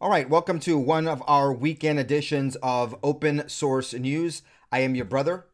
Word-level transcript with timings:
All 0.00 0.10
right, 0.10 0.30
welcome 0.30 0.60
to 0.60 0.78
one 0.78 1.08
of 1.08 1.24
our 1.26 1.52
weekend 1.52 1.98
editions 1.98 2.56
of 2.62 2.94
Open 3.02 3.48
Source 3.48 3.92
News. 3.92 4.42
I 4.70 4.78
am 4.78 4.94
your 4.94 5.04
brother. 5.04 5.46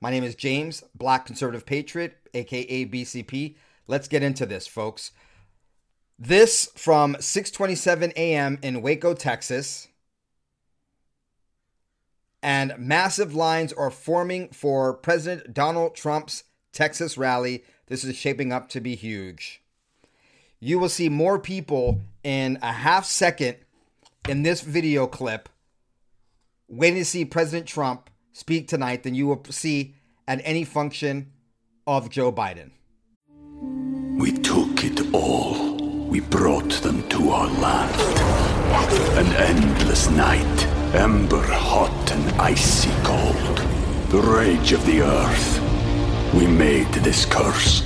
My 0.00 0.10
name 0.10 0.24
is 0.24 0.34
James, 0.34 0.82
Black 0.94 1.26
Conservative 1.26 1.66
Patriot, 1.66 2.16
aka 2.32 2.86
BCP. 2.86 3.56
Let's 3.86 4.08
get 4.08 4.22
into 4.22 4.46
this, 4.46 4.66
folks. 4.66 5.12
This 6.18 6.70
from 6.74 7.16
6:27 7.16 8.14
a.m. 8.16 8.58
in 8.62 8.80
Waco, 8.80 9.12
Texas. 9.12 9.88
And 12.42 12.72
massive 12.78 13.34
lines 13.34 13.74
are 13.74 13.90
forming 13.90 14.48
for 14.52 14.94
President 14.94 15.52
Donald 15.52 15.94
Trump's 15.94 16.44
Texas 16.72 17.18
rally. 17.18 17.62
This 17.88 18.04
is 18.04 18.16
shaping 18.16 18.54
up 18.54 18.70
to 18.70 18.80
be 18.80 18.94
huge. 18.94 19.60
You 20.60 20.78
will 20.78 20.88
see 20.88 21.10
more 21.10 21.38
people 21.38 22.00
in 22.24 22.58
a 22.62 22.72
half 22.72 23.04
second 23.04 23.58
in 24.28 24.42
this 24.44 24.60
video 24.60 25.06
clip 25.06 25.48
waiting 26.68 27.00
to 27.00 27.04
see 27.04 27.24
President 27.24 27.66
Trump 27.66 28.08
speak 28.32 28.68
tonight 28.68 29.02
than 29.02 29.14
you 29.14 29.26
will 29.26 29.42
see 29.50 29.96
at 30.28 30.40
any 30.44 30.64
function 30.64 31.32
of 31.86 32.08
Joe 32.08 32.30
Biden. 32.30 32.70
We 34.18 34.32
took 34.32 34.84
it 34.84 35.12
all. 35.12 35.76
We 36.06 36.20
brought 36.20 36.70
them 36.82 37.08
to 37.08 37.30
our 37.30 37.48
land. 37.48 38.00
An 39.18 39.26
endless 39.34 40.08
night, 40.10 40.66
ember 40.94 41.42
hot 41.42 42.12
and 42.12 42.40
icy 42.40 42.90
cold. 43.02 43.58
The 44.10 44.22
rage 44.22 44.72
of 44.72 44.86
the 44.86 45.02
earth. 45.02 45.60
We 46.32 46.46
made 46.46 46.92
this 46.94 47.26
curse. 47.26 47.82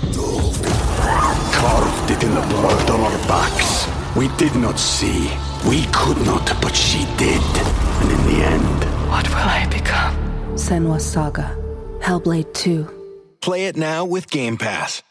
Carved 1.55 2.11
it 2.11 2.23
in 2.23 2.35
the 2.35 2.47
blood 2.49 2.91
on 2.91 3.01
our 3.01 3.19
backs. 3.27 3.56
We 4.17 4.29
did 4.39 4.55
not 4.57 4.79
see. 4.79 5.31
We 5.69 5.85
could 5.93 6.17
not, 6.25 6.51
but 6.63 6.75
she 6.75 7.05
did. 7.19 7.43
And 8.01 8.11
in 8.11 8.25
the 8.27 8.45
end, 8.47 8.85
What 9.11 9.29
will 9.29 9.37
I 9.37 9.67
become? 9.71 10.17
Senua's 10.55 11.05
Saga. 11.05 11.55
Hellblade 12.01 12.55
2. 12.55 13.37
Play 13.43 13.67
it 13.67 13.77
now 13.77 14.07
with 14.07 14.31
Game 14.31 14.57
Pass. 14.57 15.03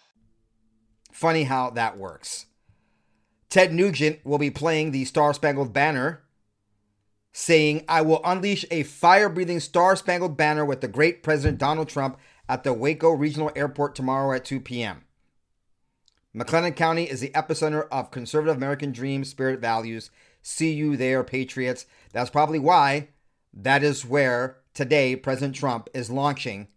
Funny 1.11 1.44
how 1.44 1.69
that 1.69 1.99
works. 1.99 2.47
Ted 3.52 3.71
Nugent 3.71 4.25
will 4.25 4.39
be 4.39 4.49
playing 4.49 4.89
the 4.89 5.05
Star 5.05 5.35
Spangled 5.35 5.72
Banner, 5.72 6.23
saying, 7.31 7.85
I 7.88 8.01
will 8.01 8.22
unleash 8.25 8.66
a 8.72 8.81
fire 8.83 9.29
breathing 9.29 9.59
Star 9.59 9.95
Spangled 9.95 10.35
Banner 10.35 10.66
with 10.66 10.81
the 10.81 10.88
great 10.88 11.22
President 11.22 11.59
Donald 11.59 11.89
Trump 11.89 12.17
at 12.49 12.63
the 12.63 12.73
Waco 12.73 13.11
Regional 13.11 13.51
Airport 13.55 13.94
tomorrow 13.94 14.35
at 14.35 14.45
2 14.45 14.59
p.m. 14.59 15.04
McLennan 16.36 16.75
County 16.75 17.03
is 17.03 17.22
the 17.22 17.30
epicenter 17.30 17.88
of 17.89 18.11
conservative 18.11 18.58
American 18.58 18.91
dream 18.91 19.23
spirit, 19.23 19.61
values. 19.61 20.11
See 20.41 20.73
you 20.73 20.97
there, 20.97 21.23
Patriots. 21.23 21.86
That's 22.11 22.30
probably 22.30 22.59
why 22.59 23.08
that 23.53 23.83
is 23.83 24.05
where 24.05 24.58
today 24.73 25.16
President 25.16 25.56
Trump 25.56 25.88
is 25.94 26.09
launching 26.09 26.67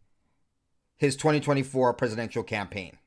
his 0.97 1.17
2024 1.17 1.93
presidential 1.95 2.45
campaign. 2.45 2.99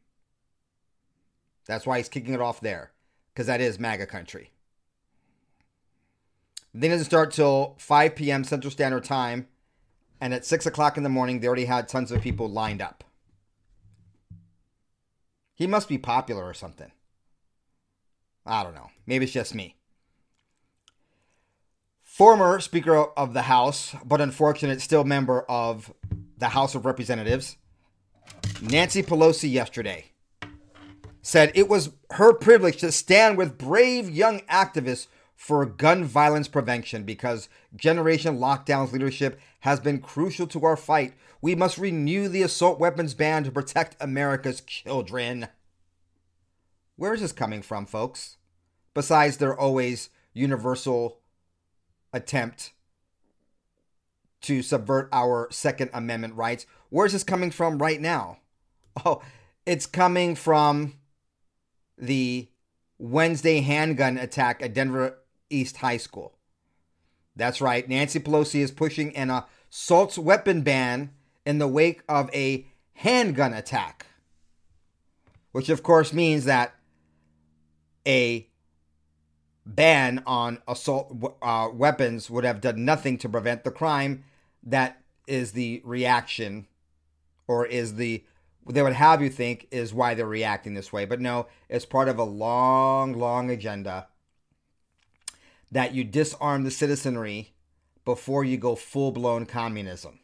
That's 1.66 1.86
why 1.86 1.98
he's 1.98 2.10
kicking 2.10 2.34
it 2.34 2.42
off 2.42 2.60
there, 2.60 2.92
because 3.34 3.48
that 3.48 3.62
is 3.62 3.80
MAGA 3.80 4.08
country. 4.08 4.52
They 6.74 6.90
didn't 6.90 7.06
start 7.06 7.32
till 7.32 7.76
5 7.80 8.16
p.m. 8.16 8.44
Central 8.44 8.72
Standard 8.72 9.06
Time, 9.06 9.48
and 10.20 10.34
at 10.34 10.46
6 10.46 10.66
o'clock 10.66 10.98
in 10.98 11.04
the 11.04 11.10
morning, 11.10 11.40
they 11.40 11.48
already 11.48 11.66
had 11.66 11.88
tons 11.88 12.12
of 12.12 12.22
people 12.22 12.50
lined 12.50 12.82
up. 12.82 13.06
He 15.54 15.68
must 15.68 15.90
be 15.90 15.98
popular 15.98 16.44
or 16.44 16.54
something. 16.54 16.92
I 18.46 18.64
don't 18.64 18.76
know. 18.76 18.90
Maybe 19.06 19.26
it's 19.26 19.34
just 19.34 19.54
me. 19.54 19.76
Former 22.04 22.60
Speaker 22.60 23.06
of 23.18 23.34
the 23.34 23.44
House, 23.44 23.96
but 24.04 24.22
unfortunate 24.22 24.82
still 24.82 25.04
member 25.04 25.44
of 25.44 25.94
the 26.38 26.50
House 26.50 26.76
of 26.76 26.86
Representatives, 26.86 27.58
Nancy 28.61 29.02
Pelosi 29.02 29.52
yesterday 29.52 30.11
said 31.22 31.52
it 31.54 31.70
was 31.70 31.92
her 32.11 32.34
privilege 32.34 32.78
to 32.78 32.92
stand 32.92 33.38
with 33.38 33.58
brave 33.58 34.10
young 34.10 34.40
activists 34.42 35.08
for 35.36 35.66
gun 35.66 36.04
violence 36.04 36.48
prevention 36.48 37.04
because 37.04 37.50
Generation 37.76 38.38
Lockdown's 38.38 38.94
leadership 38.94 39.40
has 39.61 39.80
been 39.80 40.00
crucial 40.00 40.48
to 40.48 40.66
our 40.66 40.78
fight. 40.78 41.14
We 41.42 41.56
must 41.56 41.80
renew 41.80 42.28
the 42.28 42.44
assault 42.44 42.80
weapons 42.80 43.16
ban 43.16 43.44
to 43.46 43.52
protect 43.52 43.98
America's 44.00 44.62
children. 44.62 45.48
Where 46.96 47.14
is 47.14 47.22
this 47.22 47.32
coming 47.32 47.64
from, 47.64 47.88
folks? 47.88 48.38
Besides 48.94 49.38
their 49.38 49.58
always 49.58 50.10
universal 50.34 51.20
attempt 52.14 52.74
to 54.42 54.62
subvert 54.62 55.10
our 55.12 55.48
Second 55.52 55.90
Amendment 55.94 56.36
rights, 56.36 56.68
where's 56.90 57.14
this 57.14 57.24
coming 57.24 57.50
from 57.50 57.80
right 57.80 58.00
now? 58.00 58.38
Oh, 59.06 59.22
it's 59.66 59.86
coming 59.86 60.36
from 60.36 60.96
the 61.98 62.50
Wednesday 63.00 63.62
handgun 63.62 64.18
attack 64.18 64.62
at 64.62 64.73
Denver 64.73 65.18
East 65.50 65.78
High 65.78 65.98
School. 65.98 66.38
That's 67.36 67.62
right. 67.62 67.88
Nancy 67.88 68.20
Pelosi 68.20 68.60
is 68.60 68.70
pushing 68.70 69.16
an 69.16 69.44
assault 69.72 70.18
weapon 70.18 70.62
ban 70.62 71.12
in 71.46 71.58
the 71.58 71.68
wake 71.68 72.02
of 72.08 72.30
a 72.34 72.66
handgun 72.94 73.54
attack, 73.54 74.08
which 75.52 75.70
of 75.70 75.84
course 75.84 76.14
means 76.14 76.46
that 76.46 76.76
a 78.08 78.48
ban 79.66 80.24
on 80.26 80.60
assault 80.68 81.38
uh, 81.42 81.70
weapons 81.72 82.30
would 82.30 82.44
have 82.44 82.62
done 82.62 82.84
nothing 82.84 83.18
to 83.18 83.30
prevent 83.30 83.64
the 83.64 83.72
crime 83.72 84.24
that 84.64 85.02
is 85.28 85.52
the 85.52 85.82
reaction 85.84 86.68
or 87.48 87.66
is 87.66 87.96
the 87.96 88.23
they 88.70 88.82
would 88.82 88.94
have 88.94 89.22
you 89.22 89.30
think 89.30 89.68
is 89.72 89.94
why 89.94 90.14
they're 90.14 90.28
reacting 90.28 90.76
this 90.76 90.94
way. 90.94 91.06
But 91.06 91.20
no, 91.20 91.48
it's 91.68 91.86
part 91.86 92.08
of 92.08 92.20
a 92.20 92.23
long, 92.23 93.14
long 93.14 93.50
agenda 93.50 94.08
that 95.72 95.94
you 95.96 96.04
disarm 96.04 96.64
the 96.64 96.72
citizenry 96.72 97.54
before 98.06 98.44
you 98.44 98.58
go 98.58 98.76
full 98.76 99.12
blown 99.12 99.46
communism, 99.46 100.20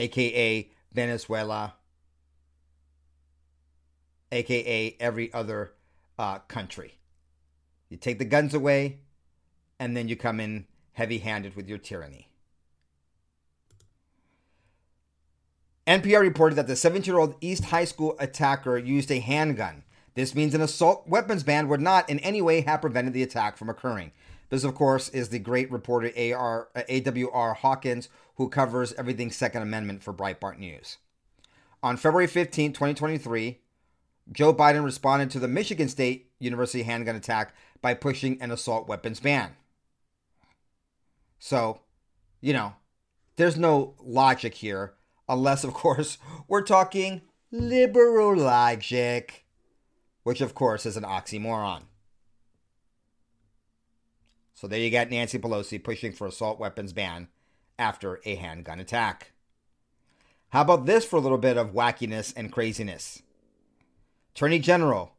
aka 0.00 0.70
Venezuela, 0.92 1.74
aka 4.32 4.96
every 4.98 5.32
other 5.32 5.72
uh, 6.18 6.38
country. 6.40 6.98
You 7.88 7.96
take 7.96 8.18
the 8.18 8.24
guns 8.24 8.54
away, 8.54 9.00
and 9.78 9.96
then 9.96 10.08
you 10.08 10.16
come 10.16 10.40
in 10.40 10.66
heavy 10.92 11.18
handed 11.18 11.56
with 11.56 11.68
your 11.68 11.78
tyranny. 11.78 12.28
NPR 15.86 16.20
reported 16.20 16.54
that 16.54 16.68
the 16.68 16.76
17 16.76 17.12
year 17.12 17.18
old 17.18 17.34
East 17.40 17.64
High 17.64 17.84
School 17.84 18.14
attacker 18.20 18.78
used 18.78 19.10
a 19.10 19.18
handgun. 19.18 19.82
This 20.14 20.34
means 20.34 20.54
an 20.54 20.60
assault 20.60 21.08
weapons 21.08 21.42
ban 21.42 21.68
would 21.68 21.80
not 21.80 22.08
in 22.08 22.18
any 22.20 22.42
way 22.42 22.60
have 22.60 22.80
prevented 22.80 23.12
the 23.12 23.22
attack 23.22 23.56
from 23.56 23.68
occurring. 23.68 24.12
This, 24.50 24.64
of 24.64 24.74
course, 24.74 25.08
is 25.08 25.28
the 25.28 25.38
great 25.38 25.70
reporter 25.70 26.12
AR, 26.16 26.68
uh, 26.74 26.82
AWR 26.88 27.56
Hawkins, 27.56 28.08
who 28.40 28.48
covers 28.48 28.94
everything 28.94 29.30
Second 29.30 29.60
Amendment 29.60 30.02
for 30.02 30.14
Breitbart 30.14 30.58
News. 30.58 30.96
On 31.82 31.98
February 31.98 32.26
15, 32.26 32.72
2023, 32.72 33.60
Joe 34.32 34.54
Biden 34.54 34.82
responded 34.82 35.30
to 35.32 35.38
the 35.38 35.46
Michigan 35.46 35.90
State 35.90 36.30
University 36.38 36.84
handgun 36.84 37.16
attack 37.16 37.54
by 37.82 37.92
pushing 37.92 38.40
an 38.40 38.50
assault 38.50 38.88
weapons 38.88 39.20
ban. 39.20 39.56
So, 41.38 41.82
you 42.40 42.54
know, 42.54 42.76
there's 43.36 43.58
no 43.58 43.94
logic 44.02 44.54
here, 44.54 44.94
unless, 45.28 45.62
of 45.62 45.74
course, 45.74 46.16
we're 46.48 46.62
talking 46.62 47.20
liberal 47.52 48.34
logic, 48.34 49.44
which, 50.22 50.40
of 50.40 50.54
course, 50.54 50.86
is 50.86 50.96
an 50.96 51.04
oxymoron. 51.04 51.82
So 54.54 54.66
there 54.66 54.80
you 54.80 54.90
got 54.90 55.10
Nancy 55.10 55.38
Pelosi 55.38 55.84
pushing 55.84 56.12
for 56.12 56.26
assault 56.26 56.58
weapons 56.58 56.94
ban 56.94 57.28
after 57.80 58.20
a 58.24 58.36
handgun 58.36 58.78
attack. 58.78 59.32
How 60.50 60.60
about 60.60 60.86
this 60.86 61.04
for 61.04 61.16
a 61.16 61.20
little 61.20 61.38
bit 61.38 61.56
of 61.56 61.72
wackiness 61.72 62.32
and 62.36 62.52
craziness? 62.52 63.22
Attorney 64.34 64.58
General 64.60 65.12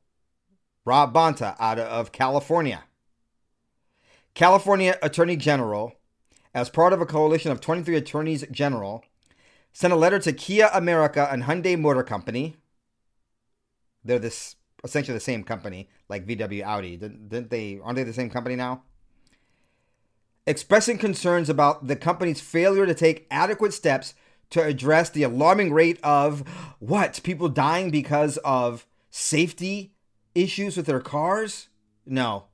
Rob 0.85 1.13
Bonta 1.13 1.55
out 1.59 1.77
of 1.77 2.11
California. 2.11 2.83
California 4.33 4.97
Attorney 5.01 5.35
General, 5.35 5.93
as 6.53 6.69
part 6.69 6.93
of 6.93 7.01
a 7.01 7.05
coalition 7.05 7.51
of 7.51 7.61
23 7.61 7.95
attorneys 7.95 8.45
general, 8.49 9.03
sent 9.73 9.93
a 9.93 9.97
letter 9.97 10.19
to 10.19 10.33
Kia 10.33 10.69
America 10.73 11.27
and 11.31 11.43
Hyundai 11.43 11.79
Motor 11.79 12.03
Company. 12.03 12.55
They're 14.03 14.19
this 14.19 14.55
essentially 14.83 15.13
the 15.13 15.19
same 15.19 15.43
company, 15.43 15.89
like 16.09 16.25
VW 16.25 16.63
Audi. 16.63 16.97
Didn't, 16.97 17.29
didn't 17.29 17.49
they? 17.51 17.79
Aren't 17.83 17.97
they 17.97 18.03
the 18.03 18.13
same 18.13 18.29
company 18.29 18.55
now? 18.55 18.83
Expressing 20.51 20.97
concerns 20.97 21.47
about 21.49 21.87
the 21.87 21.95
company's 21.95 22.41
failure 22.41 22.85
to 22.85 22.93
take 22.93 23.25
adequate 23.31 23.73
steps 23.73 24.13
to 24.49 24.61
address 24.61 25.09
the 25.09 25.23
alarming 25.23 25.71
rate 25.71 25.97
of 26.03 26.41
what 26.79 27.21
people 27.23 27.47
dying 27.47 27.89
because 27.89 28.35
of 28.43 28.85
safety 29.09 29.93
issues 30.35 30.75
with 30.75 30.87
their 30.87 30.99
cars? 30.99 31.69
No. 32.05 32.47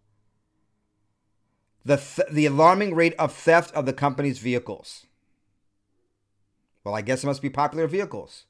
the, 1.84 1.98
th- 1.98 2.28
the 2.32 2.46
alarming 2.46 2.94
rate 2.94 3.16
of 3.18 3.34
theft 3.34 3.74
of 3.74 3.88
the 3.88 3.94
company's 3.94 4.38
vehicles. 4.38 5.08
Well, 6.84 6.94
I 6.94 7.02
guess 7.02 7.24
it 7.24 7.28
must 7.28 7.42
be 7.42 7.50
popular 7.50 7.88
vehicles. 7.88 8.46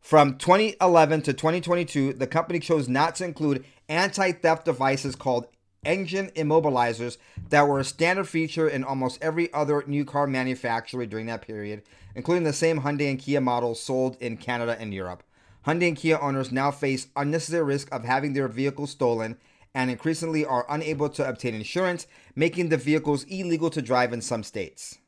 From 0.00 0.38
2011 0.38 1.22
to 1.22 1.32
2022, 1.32 2.14
the 2.14 2.26
company 2.26 2.58
chose 2.58 2.88
not 2.88 3.14
to 3.16 3.24
include 3.24 3.64
anti 3.88 4.32
theft 4.32 4.64
devices 4.64 5.14
called 5.14 5.46
engine 5.84 6.30
immobilizers 6.36 7.18
that 7.50 7.66
were 7.66 7.80
a 7.80 7.84
standard 7.84 8.28
feature 8.28 8.68
in 8.68 8.84
almost 8.84 9.18
every 9.22 9.52
other 9.52 9.84
new 9.86 10.04
car 10.04 10.26
manufacturer 10.26 11.06
during 11.06 11.26
that 11.26 11.42
period, 11.42 11.82
including 12.14 12.44
the 12.44 12.52
same 12.52 12.80
Hyundai 12.80 13.10
and 13.10 13.18
Kia 13.18 13.40
models 13.40 13.80
sold 13.80 14.16
in 14.20 14.36
Canada 14.36 14.76
and 14.78 14.92
Europe. 14.92 15.22
Hyundai 15.66 15.88
and 15.88 15.96
Kia 15.96 16.18
owners 16.18 16.52
now 16.52 16.70
face 16.70 17.08
unnecessary 17.16 17.64
risk 17.64 17.92
of 17.92 18.04
having 18.04 18.32
their 18.32 18.48
vehicles 18.48 18.90
stolen 18.90 19.36
and 19.74 19.90
increasingly 19.90 20.44
are 20.44 20.66
unable 20.68 21.08
to 21.10 21.28
obtain 21.28 21.54
insurance, 21.54 22.06
making 22.34 22.68
the 22.68 22.76
vehicles 22.76 23.24
illegal 23.24 23.70
to 23.70 23.82
drive 23.82 24.12
in 24.12 24.20
some 24.20 24.42
states. 24.42 24.98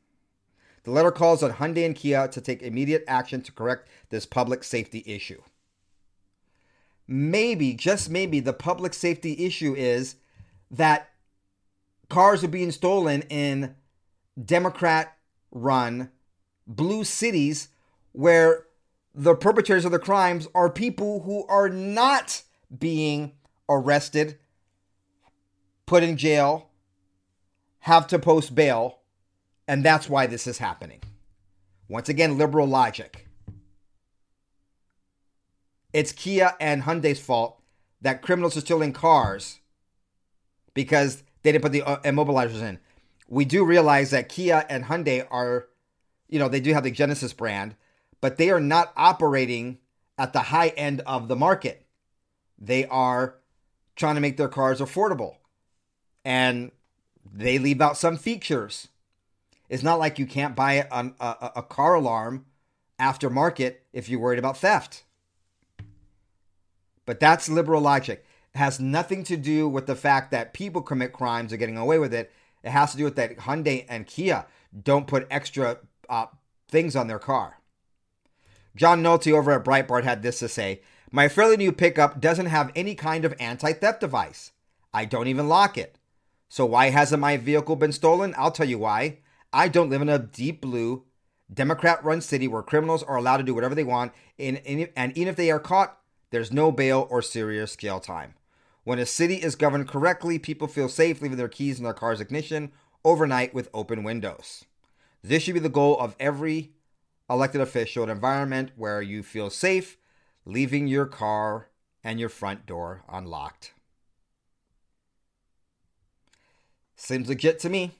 The 0.83 0.91
letter 0.91 1.11
calls 1.11 1.43
on 1.43 1.53
Hyundai 1.53 1.85
and 1.85 1.95
Kia 1.95 2.27
to 2.27 2.41
take 2.41 2.61
immediate 2.61 3.03
action 3.07 3.41
to 3.41 3.51
correct 3.51 3.87
this 4.09 4.25
public 4.25 4.63
safety 4.63 5.03
issue. 5.05 5.41
Maybe, 7.07 7.73
just 7.73 8.09
maybe, 8.09 8.39
the 8.39 8.53
public 8.53 8.93
safety 8.93 9.45
issue 9.45 9.75
is 9.75 10.15
that 10.71 11.09
cars 12.09 12.43
are 12.43 12.47
being 12.49 12.71
stolen 12.71 13.21
in 13.23 13.75
Democrat 14.43 15.17
run 15.51 16.09
blue 16.65 17.03
cities 17.03 17.67
where 18.13 18.65
the 19.13 19.35
perpetrators 19.35 19.85
of 19.85 19.91
the 19.91 19.99
crimes 19.99 20.47
are 20.55 20.69
people 20.69 21.21
who 21.23 21.45
are 21.47 21.69
not 21.69 22.43
being 22.77 23.33
arrested, 23.67 24.37
put 25.85 26.03
in 26.03 26.15
jail, 26.15 26.69
have 27.79 28.07
to 28.07 28.19
post 28.19 28.55
bail, 28.55 28.99
and 29.67 29.83
that's 29.83 30.09
why 30.09 30.27
this 30.27 30.47
is 30.47 30.59
happening. 30.59 31.01
Once 31.89 32.07
again, 32.07 32.37
liberal 32.37 32.67
logic. 32.67 33.27
It's 35.91 36.13
Kia 36.13 36.55
and 36.61 36.83
Hyundai's 36.83 37.19
fault 37.19 37.61
that 38.01 38.21
criminals 38.21 38.55
are 38.55 38.61
stealing 38.61 38.93
cars 38.93 39.59
because 40.73 41.23
they 41.43 41.51
didn't 41.51 41.63
put 41.63 41.71
the 41.71 41.83
uh, 41.83 41.99
immobilizers 42.01 42.61
in. 42.61 42.79
We 43.27 43.45
do 43.45 43.63
realize 43.63 44.11
that 44.11 44.29
Kia 44.29 44.65
and 44.69 44.85
Hyundai 44.85 45.25
are, 45.31 45.67
you 46.27 46.39
know, 46.39 46.49
they 46.49 46.59
do 46.59 46.73
have 46.73 46.83
the 46.83 46.91
Genesis 46.91 47.33
brand, 47.33 47.75
but 48.19 48.37
they 48.37 48.49
are 48.49 48.59
not 48.59 48.91
operating 48.95 49.79
at 50.17 50.33
the 50.33 50.39
high 50.39 50.69
end 50.69 51.01
of 51.01 51.27
the 51.27 51.35
market. 51.35 51.85
They 52.59 52.85
are 52.85 53.35
trying 53.95 54.15
to 54.15 54.21
make 54.21 54.37
their 54.37 54.49
cars 54.49 54.79
affordable. 54.79 55.37
And 56.23 56.71
they 57.33 57.57
leave 57.57 57.81
out 57.81 57.97
some 57.97 58.17
features. 58.17 58.89
It's 59.69 59.83
not 59.83 59.99
like 59.99 60.19
you 60.19 60.25
can't 60.25 60.55
buy 60.55 60.73
a, 60.73 61.11
a, 61.19 61.51
a 61.57 61.63
car 61.63 61.95
alarm 61.95 62.45
aftermarket 62.99 63.77
if 63.93 64.09
you're 64.09 64.19
worried 64.19 64.39
about 64.39 64.57
theft. 64.57 65.03
But 67.05 67.19
that's 67.19 67.49
liberal 67.49 67.81
logic 67.81 68.25
has 68.55 68.79
nothing 68.79 69.23
to 69.25 69.37
do 69.37 69.67
with 69.67 69.87
the 69.87 69.95
fact 69.95 70.31
that 70.31 70.53
people 70.53 70.81
commit 70.81 71.13
crimes 71.13 71.53
or 71.53 71.57
getting 71.57 71.77
away 71.77 71.99
with 71.99 72.13
it. 72.13 72.31
It 72.63 72.71
has 72.71 72.91
to 72.91 72.97
do 72.97 73.05
with 73.05 73.15
that 73.15 73.37
Hyundai 73.37 73.85
and 73.87 74.05
Kia 74.05 74.45
don't 74.83 75.07
put 75.07 75.27
extra 75.31 75.77
uh, 76.09 76.27
things 76.69 76.95
on 76.95 77.07
their 77.07 77.19
car. 77.19 77.59
John 78.75 79.01
Nolte 79.01 79.33
over 79.33 79.51
at 79.51 79.65
Breitbart 79.65 80.03
had 80.03 80.23
this 80.23 80.39
to 80.39 80.47
say 80.47 80.81
My 81.11 81.27
fairly 81.27 81.57
new 81.57 81.71
pickup 81.71 82.21
doesn't 82.21 82.45
have 82.47 82.71
any 82.75 82.95
kind 82.95 83.25
of 83.25 83.35
anti 83.39 83.73
theft 83.73 83.99
device. 83.99 84.51
I 84.93 85.05
don't 85.05 85.27
even 85.27 85.47
lock 85.47 85.77
it. 85.77 85.97
So, 86.49 86.65
why 86.65 86.89
hasn't 86.89 87.21
my 87.21 87.37
vehicle 87.37 87.77
been 87.77 87.93
stolen? 87.93 88.35
I'll 88.37 88.51
tell 88.51 88.67
you 88.67 88.77
why. 88.77 89.19
I 89.53 89.67
don't 89.67 89.89
live 89.89 90.01
in 90.01 90.09
a 90.09 90.19
deep 90.19 90.61
blue, 90.61 91.03
Democrat 91.53 92.03
run 92.03 92.21
city 92.21 92.47
where 92.47 92.61
criminals 92.61 93.03
are 93.03 93.17
allowed 93.17 93.37
to 93.37 93.43
do 93.43 93.53
whatever 93.53 93.75
they 93.75 93.83
want, 93.83 94.13
and, 94.39 94.61
and 94.65 95.17
even 95.17 95.29
if 95.29 95.35
they 95.35 95.51
are 95.51 95.59
caught, 95.59 95.97
there's 96.31 96.51
no 96.51 96.71
bail 96.71 97.07
or 97.09 97.21
serious 97.21 97.75
jail 97.75 97.99
time. 97.99 98.35
When 98.83 98.99
a 98.99 99.05
city 99.05 99.35
is 99.35 99.55
governed 99.55 99.87
correctly, 99.87 100.39
people 100.39 100.67
feel 100.67 100.89
safe 100.89 101.21
leaving 101.21 101.37
their 101.37 101.47
keys 101.47 101.77
in 101.77 101.83
their 101.83 101.93
car's 101.93 102.19
ignition 102.19 102.71
overnight 103.05 103.53
with 103.53 103.69
open 103.73 104.03
windows. 104.03 104.65
This 105.23 105.43
should 105.43 105.53
be 105.53 105.59
the 105.59 105.69
goal 105.69 105.99
of 105.99 106.15
every 106.19 106.71
elected 107.29 107.61
official, 107.61 108.03
an 108.03 108.09
environment 108.09 108.71
where 108.75 109.01
you 109.01 109.21
feel 109.23 109.49
safe 109.49 109.97
leaving 110.45 110.87
your 110.87 111.05
car 111.05 111.67
and 112.03 112.19
your 112.19 112.29
front 112.29 112.65
door 112.65 113.03
unlocked. 113.07 113.73
Seems 116.95 117.29
legit 117.29 117.59
to 117.59 117.69
me. 117.69 117.91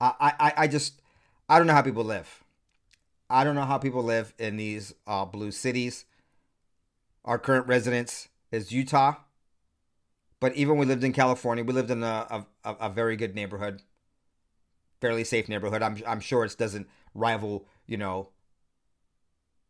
I, 0.00 0.32
I, 0.40 0.52
I 0.56 0.66
just, 0.66 1.00
I 1.48 1.58
don't 1.58 1.66
know 1.66 1.74
how 1.74 1.82
people 1.82 2.04
live. 2.04 2.42
I 3.28 3.44
don't 3.44 3.54
know 3.54 3.64
how 3.66 3.78
people 3.78 4.02
live 4.02 4.32
in 4.38 4.56
these 4.56 4.94
uh, 5.06 5.26
blue 5.26 5.50
cities. 5.50 6.06
Our 7.24 7.38
current 7.38 7.66
residents 7.66 8.29
is 8.50 8.72
Utah. 8.72 9.14
But 10.40 10.56
even 10.56 10.78
we 10.78 10.86
lived 10.86 11.04
in 11.04 11.12
California, 11.12 11.62
we 11.64 11.74
lived 11.74 11.90
in 11.90 12.02
a, 12.02 12.46
a, 12.64 12.74
a 12.80 12.88
very 12.88 13.14
good 13.14 13.34
neighborhood, 13.34 13.82
fairly 15.00 15.22
safe 15.22 15.48
neighborhood. 15.48 15.82
I'm, 15.82 15.98
I'm 16.06 16.20
sure 16.20 16.44
it 16.44 16.56
doesn't 16.58 16.88
rival, 17.14 17.66
you 17.86 17.98
know, 17.98 18.30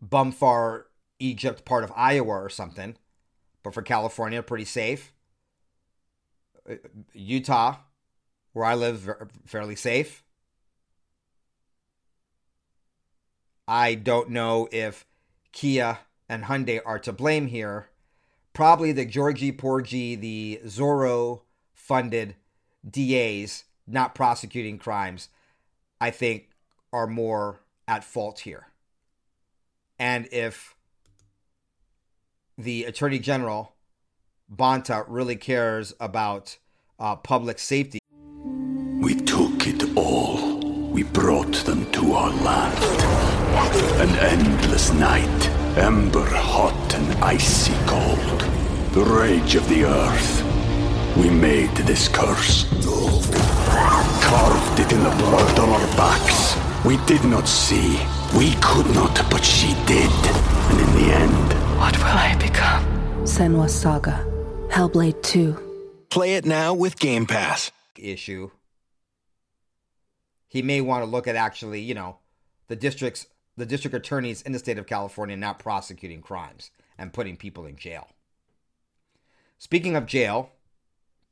Bumfar, 0.05 0.85
Egypt, 1.19 1.65
part 1.65 1.85
of 1.85 1.93
Iowa 1.97 2.35
or 2.35 2.49
something. 2.49 2.97
But 3.63 3.75
for 3.75 3.83
California, 3.83 4.43
pretty 4.43 4.65
safe. 4.65 5.13
Uh, 6.69 6.77
Utah, 7.13 7.77
where 8.53 8.65
I 8.65 8.75
live, 8.75 9.11
fairly 9.45 9.77
safe. 9.77 10.23
I 13.67 13.95
don't 13.95 14.31
know 14.31 14.69
if 14.73 15.05
Kia 15.53 15.99
and 16.29 16.45
Hyundai 16.45 16.81
are 16.85 16.99
to 17.01 17.13
blame 17.13 17.49
here 17.49 17.90
probably 18.53 18.93
the 18.93 19.05
Georgie 19.05 19.53
Porgy, 19.53 20.15
the 20.15 20.61
Soros 20.65 21.41
funded 21.75 22.37
DAs 22.89 23.65
not 23.87 24.15
prosecuting 24.15 24.79
crimes, 24.79 25.29
I 26.01 26.11
think 26.11 26.49
are 26.93 27.07
more 27.07 27.61
at 27.87 28.05
fault 28.05 28.41
here. 28.41 28.69
And 29.99 30.29
if 30.33 30.75
the 32.57 32.85
Attorney 32.85 33.19
General, 33.19 33.73
Bonta, 34.55 35.05
really 35.09 35.37
cares 35.37 35.93
about 36.01 36.57
uh, 36.99 37.17
public 37.17 37.59
safety. 37.59 37.99
We 39.01 39.15
took 39.15 39.67
it 39.67 39.97
all. 39.97 40.59
We 40.91 41.03
brought 41.03 41.55
them 41.65 41.91
to 41.93 42.13
our 42.13 42.31
land. 42.31 42.85
An 44.01 44.17
endless 44.19 44.93
night 44.93 45.60
Ember 45.81 46.29
hot 46.29 46.95
and 46.95 47.25
icy 47.25 47.73
cold. 47.87 48.41
The 48.93 49.03
rage 49.03 49.55
of 49.55 49.67
the 49.71 49.85
earth. 49.85 51.17
We 51.17 51.31
made 51.31 51.75
this 51.75 52.07
curse. 52.07 52.69
Carved 54.23 54.79
it 54.79 54.93
in 54.93 55.03
the 55.03 55.17
blood 55.17 55.59
on 55.59 55.71
our 55.71 55.87
backs. 55.97 56.55
We 56.85 56.99
did 57.07 57.25
not 57.25 57.49
see. 57.49 57.99
We 58.37 58.53
could 58.61 58.95
not, 58.95 59.15
but 59.31 59.43
she 59.43 59.69
did. 59.87 60.13
And 60.71 60.81
in 60.81 60.93
the 61.03 61.15
end... 61.15 61.79
What 61.79 61.97
will 61.97 62.05
I 62.05 62.37
become? 62.39 62.85
Senua's 63.25 63.75
Saga. 63.75 64.23
Hellblade 64.69 65.23
2. 65.23 65.57
Play 66.11 66.35
it 66.35 66.45
now 66.45 66.75
with 66.75 66.99
Game 66.99 67.25
Pass. 67.25 67.73
Issue. 67.97 68.51
He 70.47 70.61
may 70.61 70.83
want 70.83 71.05
to 71.05 71.11
look 71.11 71.27
at 71.27 71.37
actually, 71.37 71.81
you 71.81 71.95
know, 71.95 72.19
the 72.69 72.77
district's 72.77 73.27
the 73.61 73.67
district 73.67 73.95
attorneys 73.95 74.43
in 74.43 74.53
the 74.53 74.59
state 74.59 74.79
of 74.79 74.87
California 74.87 75.37
not 75.37 75.59
prosecuting 75.59 76.23
crimes 76.23 76.71
and 76.99 77.13
putting 77.13 77.37
people 77.37 77.67
in 77.67 77.77
jail. 77.77 78.09
Speaking 79.59 79.95
of 79.95 80.07
jail, 80.07 80.51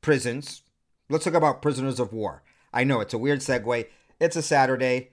prisons, 0.01 0.61
let's 1.09 1.25
talk 1.25 1.33
about 1.33 1.61
prisoners 1.61 1.99
of 1.99 2.13
war. 2.13 2.43
I 2.73 2.83
know 2.83 2.99
it's 2.99 3.13
a 3.13 3.17
weird 3.17 3.39
segue. 3.39 3.87
It's 4.19 4.35
a 4.35 4.41
Saturday. 4.41 5.09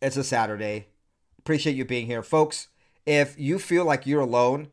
It's 0.00 0.16
a 0.16 0.24
Saturday. 0.24 0.86
Appreciate 1.38 1.76
you 1.76 1.84
being 1.84 2.06
here. 2.06 2.22
Folks, 2.22 2.68
if 3.04 3.38
you 3.38 3.58
feel 3.58 3.84
like 3.84 4.06
you're 4.06 4.20
alone 4.20 4.68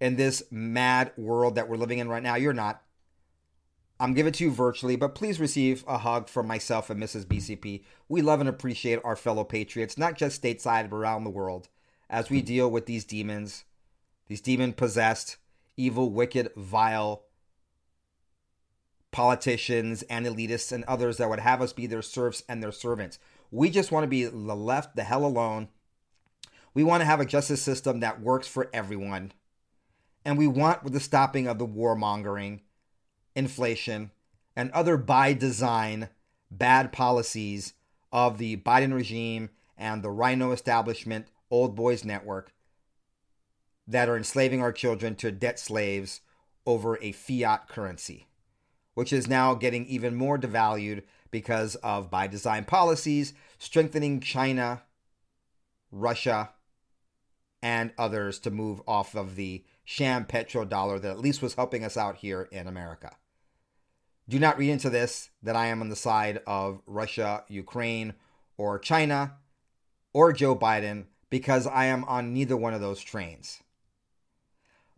in 0.00 0.16
this 0.16 0.42
mad 0.50 1.12
world 1.16 1.54
that 1.54 1.68
we're 1.68 1.76
living 1.76 1.98
in 1.98 2.08
right 2.08 2.22
now, 2.22 2.34
you're 2.36 2.52
not. 2.52 2.82
I'm 4.00 4.14
giving 4.14 4.30
it 4.30 4.36
to 4.36 4.44
you 4.44 4.50
virtually, 4.50 4.96
but 4.96 5.14
please 5.14 5.38
receive 5.38 5.84
a 5.86 5.98
hug 5.98 6.26
from 6.26 6.46
myself 6.46 6.88
and 6.88 7.00
Mrs. 7.00 7.26
BCP. 7.26 7.84
We 8.08 8.22
love 8.22 8.40
and 8.40 8.48
appreciate 8.48 8.98
our 9.04 9.14
fellow 9.14 9.44
patriots, 9.44 9.98
not 9.98 10.16
just 10.16 10.42
stateside, 10.42 10.88
but 10.88 10.96
around 10.96 11.24
the 11.24 11.30
world, 11.30 11.68
as 12.08 12.30
we 12.30 12.40
deal 12.40 12.70
with 12.70 12.86
these 12.86 13.04
demons, 13.04 13.64
these 14.26 14.40
demon 14.40 14.72
possessed, 14.72 15.36
evil, 15.76 16.08
wicked, 16.10 16.50
vile 16.56 17.24
politicians 19.10 20.02
and 20.04 20.24
elitists 20.24 20.72
and 20.72 20.82
others 20.84 21.18
that 21.18 21.28
would 21.28 21.40
have 21.40 21.60
us 21.60 21.74
be 21.74 21.86
their 21.86 22.00
serfs 22.00 22.42
and 22.48 22.62
their 22.62 22.72
servants. 22.72 23.18
We 23.50 23.68
just 23.68 23.92
want 23.92 24.04
to 24.04 24.08
be 24.08 24.28
left 24.28 24.96
the 24.96 25.02
hell 25.02 25.26
alone. 25.26 25.68
We 26.72 26.84
want 26.84 27.02
to 27.02 27.06
have 27.06 27.20
a 27.20 27.26
justice 27.26 27.60
system 27.60 28.00
that 28.00 28.22
works 28.22 28.48
for 28.48 28.70
everyone. 28.72 29.32
And 30.24 30.38
we 30.38 30.46
want 30.46 30.90
the 30.90 31.00
stopping 31.00 31.46
of 31.46 31.58
the 31.58 31.66
warmongering 31.66 32.60
inflation, 33.34 34.10
and 34.56 34.70
other 34.72 34.96
by 34.96 35.32
design 35.32 36.08
bad 36.50 36.92
policies 36.92 37.74
of 38.12 38.38
the 38.38 38.56
Biden 38.58 38.92
regime 38.92 39.50
and 39.78 40.02
the 40.02 40.10
RINO 40.10 40.52
establishment, 40.52 41.26
Old 41.50 41.74
Boys 41.74 42.04
Network, 42.04 42.52
that 43.86 44.08
are 44.08 44.16
enslaving 44.16 44.60
our 44.62 44.72
children 44.72 45.14
to 45.16 45.32
debt 45.32 45.58
slaves 45.58 46.20
over 46.66 46.98
a 47.02 47.12
fiat 47.12 47.68
currency, 47.68 48.26
which 48.94 49.12
is 49.12 49.26
now 49.26 49.54
getting 49.54 49.86
even 49.86 50.14
more 50.14 50.38
devalued 50.38 51.02
because 51.30 51.76
of 51.76 52.10
by 52.10 52.26
design 52.26 52.64
policies 52.64 53.32
strengthening 53.58 54.20
China, 54.20 54.82
Russia, 55.90 56.50
and 57.62 57.92
others 57.98 58.38
to 58.40 58.50
move 58.50 58.80
off 58.86 59.14
of 59.14 59.36
the 59.36 59.64
sham 59.84 60.24
petrodollar 60.24 61.00
that 61.00 61.10
at 61.10 61.18
least 61.18 61.42
was 61.42 61.54
helping 61.54 61.84
us 61.84 61.96
out 61.96 62.16
here 62.16 62.48
in 62.52 62.66
America. 62.66 63.16
Do 64.30 64.38
not 64.38 64.58
read 64.58 64.70
into 64.70 64.90
this 64.90 65.30
that 65.42 65.56
I 65.56 65.66
am 65.66 65.80
on 65.80 65.88
the 65.88 65.96
side 65.96 66.40
of 66.46 66.82
Russia, 66.86 67.42
Ukraine, 67.48 68.14
or 68.56 68.78
China, 68.78 69.32
or 70.12 70.32
Joe 70.32 70.54
Biden, 70.54 71.06
because 71.30 71.66
I 71.66 71.86
am 71.86 72.04
on 72.04 72.32
neither 72.32 72.56
one 72.56 72.72
of 72.72 72.80
those 72.80 73.00
trains. 73.00 73.60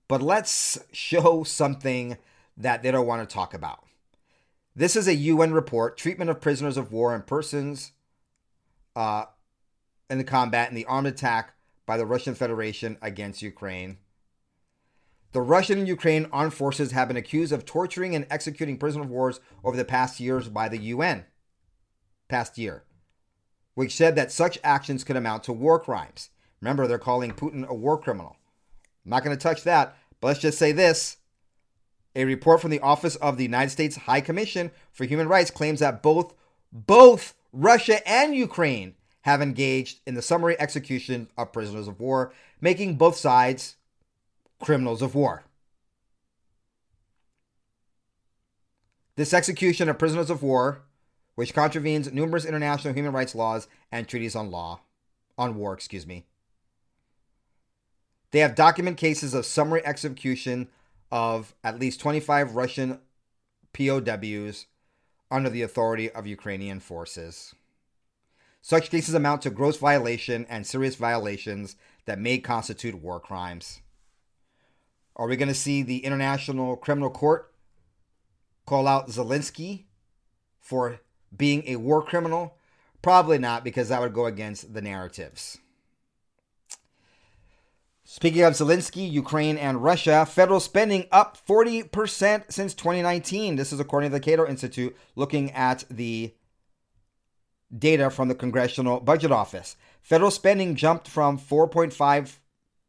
But 0.06 0.20
let's 0.20 0.78
show 0.92 1.44
something 1.44 2.18
that 2.58 2.82
they 2.82 2.90
don't 2.90 3.06
want 3.06 3.26
to 3.26 3.34
talk 3.34 3.54
about. 3.54 3.82
This 4.76 4.96
is 4.96 5.08
a 5.08 5.14
UN 5.14 5.54
report 5.54 5.96
treatment 5.96 6.28
of 6.28 6.42
prisoners 6.42 6.76
of 6.76 6.92
war 6.92 7.14
and 7.14 7.26
persons 7.26 7.92
uh, 8.94 9.24
in 10.10 10.18
the 10.18 10.24
combat 10.24 10.68
in 10.68 10.74
the 10.74 10.84
armed 10.84 11.06
attack 11.08 11.54
by 11.86 11.96
the 11.96 12.04
Russian 12.04 12.34
Federation 12.34 12.98
against 13.00 13.40
Ukraine. 13.40 13.96
The 15.32 15.40
Russian 15.40 15.78
and 15.78 15.88
Ukraine 15.88 16.28
armed 16.30 16.52
forces 16.52 16.92
have 16.92 17.08
been 17.08 17.16
accused 17.16 17.52
of 17.52 17.64
torturing 17.64 18.14
and 18.14 18.26
executing 18.30 18.76
prisoners 18.76 19.06
of 19.06 19.10
wars 19.10 19.40
over 19.64 19.76
the 19.76 19.84
past 19.84 20.20
years 20.20 20.48
by 20.48 20.68
the 20.68 20.78
UN. 20.78 21.24
Past 22.28 22.58
year, 22.58 22.84
which 23.74 23.96
said 23.96 24.14
that 24.16 24.30
such 24.30 24.58
actions 24.62 25.04
could 25.04 25.16
amount 25.16 25.44
to 25.44 25.52
war 25.52 25.78
crimes. 25.78 26.30
Remember, 26.60 26.86
they're 26.86 26.98
calling 26.98 27.32
Putin 27.32 27.66
a 27.66 27.74
war 27.74 27.98
criminal. 27.98 28.36
I'm 29.04 29.10
not 29.10 29.24
going 29.24 29.36
to 29.36 29.42
touch 29.42 29.64
that, 29.64 29.96
but 30.20 30.28
let's 30.28 30.40
just 30.40 30.58
say 30.58 30.72
this. 30.72 31.16
A 32.14 32.24
report 32.24 32.60
from 32.60 32.70
the 32.70 32.80
Office 32.80 33.16
of 33.16 33.36
the 33.36 33.42
United 33.42 33.70
States 33.70 33.96
High 33.96 34.20
Commission 34.20 34.70
for 34.92 35.04
Human 35.04 35.28
Rights 35.28 35.50
claims 35.50 35.80
that 35.80 36.02
both 36.02 36.34
both 36.70 37.34
Russia 37.52 38.06
and 38.08 38.34
Ukraine 38.34 38.94
have 39.22 39.42
engaged 39.42 40.00
in 40.06 40.14
the 40.14 40.22
summary 40.22 40.58
execution 40.60 41.28
of 41.36 41.52
prisoners 41.52 41.88
of 41.88 42.00
war, 42.00 42.32
making 42.60 42.96
both 42.96 43.16
sides 43.16 43.76
criminals 44.62 45.02
of 45.02 45.14
war. 45.14 45.44
This 49.16 49.34
execution 49.34 49.88
of 49.88 49.98
prisoners 49.98 50.30
of 50.30 50.42
war, 50.42 50.82
which 51.34 51.52
contravenes 51.52 52.10
numerous 52.12 52.46
international 52.46 52.94
human 52.94 53.12
rights 53.12 53.34
laws 53.34 53.68
and 53.90 54.08
treaties 54.08 54.34
on 54.34 54.50
law, 54.50 54.80
on 55.36 55.56
war, 55.56 55.74
excuse 55.74 56.06
me. 56.06 56.24
They 58.30 58.38
have 58.38 58.54
documented 58.54 58.98
cases 58.98 59.34
of 59.34 59.44
summary 59.44 59.84
execution 59.84 60.68
of 61.10 61.54
at 61.62 61.78
least 61.78 62.00
25 62.00 62.54
Russian 62.54 63.00
POWs 63.74 64.66
under 65.30 65.50
the 65.50 65.62
authority 65.62 66.10
of 66.10 66.26
Ukrainian 66.26 66.80
forces. 66.80 67.54
Such 68.62 68.90
cases 68.90 69.14
amount 69.14 69.42
to 69.42 69.50
gross 69.50 69.76
violation 69.76 70.46
and 70.48 70.66
serious 70.66 70.94
violations 70.94 71.76
that 72.06 72.18
may 72.18 72.38
constitute 72.38 72.94
war 72.94 73.20
crimes. 73.20 73.82
Are 75.16 75.26
we 75.26 75.36
going 75.36 75.48
to 75.48 75.54
see 75.54 75.82
the 75.82 76.04
International 76.04 76.76
Criminal 76.76 77.10
Court 77.10 77.52
call 78.66 78.88
out 78.88 79.08
Zelensky 79.08 79.84
for 80.58 81.00
being 81.36 81.64
a 81.66 81.76
war 81.76 82.02
criminal? 82.02 82.56
Probably 83.02 83.38
not, 83.38 83.64
because 83.64 83.88
that 83.88 84.00
would 84.00 84.14
go 84.14 84.26
against 84.26 84.72
the 84.72 84.80
narratives. 84.80 85.58
Speaking 88.04 88.42
of 88.42 88.54
Zelensky, 88.54 89.10
Ukraine, 89.10 89.56
and 89.56 89.82
Russia, 89.82 90.26
federal 90.26 90.60
spending 90.60 91.06
up 91.10 91.38
40% 91.46 92.52
since 92.52 92.74
2019. 92.74 93.56
This 93.56 93.72
is 93.72 93.80
according 93.80 94.10
to 94.10 94.14
the 94.14 94.20
Cato 94.20 94.46
Institute, 94.46 94.96
looking 95.16 95.50
at 95.52 95.84
the 95.90 96.34
data 97.76 98.10
from 98.10 98.28
the 98.28 98.34
Congressional 98.34 99.00
Budget 99.00 99.32
Office. 99.32 99.76
Federal 100.02 100.30
spending 100.30 100.74
jumped 100.74 101.08
from 101.08 101.38
4.5 101.38 102.38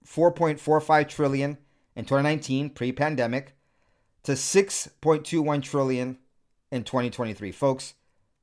4.45 0.06 1.08
trillion 1.08 1.58
in 1.96 2.06
2019 2.06 2.72
pre-pandemic 2.72 3.56
to 4.24 4.34
6.21 4.34 5.62
trillion 5.62 6.18
in 6.72 6.84
2023. 6.84 7.52
Folks, 7.52 7.94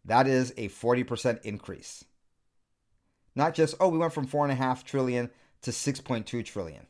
that 0.05 0.27
is 0.27 0.53
a 0.57 0.69
40% 0.69 1.43
increase. 1.43 2.05
Not 3.35 3.55
just, 3.55 3.75
oh, 3.81 3.89
we 3.89 3.99
went 3.99 4.13
from 4.13 4.27
4.5 4.27 4.85
trillion 4.85 5.31
to 5.63 5.71
6.2 5.71 6.45
trillion. 6.45 6.87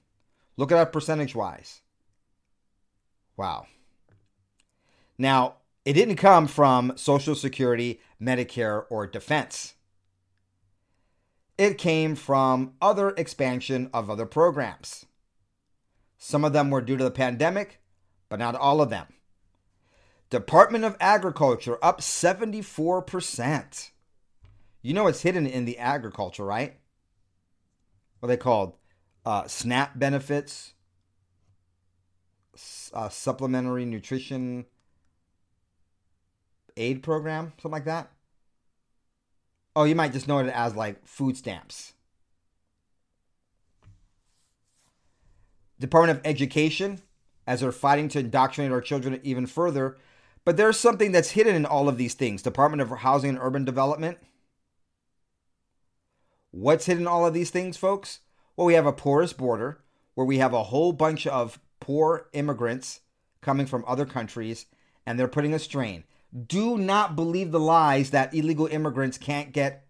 Look 0.56 0.72
at 0.72 0.76
that 0.76 0.92
percentage 0.92 1.34
wise. 1.34 1.82
Wow. 3.36 3.66
Now, 5.18 5.56
it 5.84 5.94
didn't 5.94 6.16
come 6.16 6.46
from 6.46 6.92
Social 6.96 7.34
Security, 7.34 8.00
Medicare, 8.20 8.84
or 8.90 9.06
defense. 9.06 9.74
It 11.56 11.78
came 11.78 12.14
from 12.14 12.74
other 12.80 13.10
expansion 13.10 13.90
of 13.92 14.10
other 14.10 14.26
programs. 14.26 15.06
Some 16.22 16.44
of 16.44 16.52
them 16.52 16.68
were 16.68 16.82
due 16.82 16.98
to 16.98 17.04
the 17.04 17.10
pandemic, 17.10 17.80
but 18.28 18.38
not 18.38 18.54
all 18.54 18.82
of 18.82 18.90
them. 18.90 19.06
Department 20.28 20.84
of 20.84 20.94
Agriculture 21.00 21.78
up 21.82 22.02
74%. 22.02 23.90
You 24.82 24.94
know 24.94 25.06
it's 25.06 25.22
hidden 25.22 25.46
in 25.46 25.64
the 25.64 25.78
agriculture, 25.78 26.44
right? 26.44 26.78
What 28.20 28.28
they 28.28 28.36
called? 28.36 28.76
Uh, 29.24 29.46
SNAP 29.46 29.98
benefits, 29.98 30.74
uh, 32.92 33.08
supplementary 33.08 33.86
nutrition 33.86 34.66
aid 36.76 37.02
program, 37.02 37.54
something 37.56 37.72
like 37.72 37.86
that. 37.86 38.10
Oh, 39.74 39.84
you 39.84 39.94
might 39.94 40.12
just 40.12 40.28
know 40.28 40.38
it 40.40 40.48
as 40.48 40.74
like 40.76 41.06
food 41.06 41.38
stamps. 41.38 41.94
Department 45.80 46.18
of 46.18 46.26
Education, 46.26 47.00
as 47.46 47.60
they're 47.60 47.72
fighting 47.72 48.08
to 48.10 48.20
indoctrinate 48.20 48.70
our 48.70 48.80
children 48.80 49.18
even 49.24 49.46
further. 49.46 49.96
But 50.44 50.56
there's 50.56 50.78
something 50.78 51.10
that's 51.10 51.30
hidden 51.30 51.56
in 51.56 51.66
all 51.66 51.88
of 51.88 51.98
these 51.98 52.14
things. 52.14 52.42
Department 52.42 52.80
of 52.80 52.90
Housing 52.90 53.30
and 53.30 53.38
Urban 53.40 53.64
Development. 53.64 54.18
What's 56.52 56.86
hidden 56.86 57.02
in 57.02 57.08
all 57.08 57.26
of 57.26 57.34
these 57.34 57.50
things, 57.50 57.76
folks? 57.76 58.20
Well, 58.56 58.66
we 58.66 58.74
have 58.74 58.86
a 58.86 58.92
porous 58.92 59.32
border 59.32 59.80
where 60.14 60.26
we 60.26 60.38
have 60.38 60.52
a 60.52 60.64
whole 60.64 60.92
bunch 60.92 61.26
of 61.26 61.58
poor 61.80 62.28
immigrants 62.32 63.00
coming 63.40 63.66
from 63.66 63.84
other 63.86 64.04
countries 64.04 64.66
and 65.06 65.18
they're 65.18 65.28
putting 65.28 65.54
a 65.54 65.58
strain. 65.58 66.04
Do 66.46 66.76
not 66.76 67.16
believe 67.16 67.52
the 67.52 67.60
lies 67.60 68.10
that 68.10 68.34
illegal 68.34 68.66
immigrants 68.66 69.18
can't 69.18 69.52
get 69.52 69.86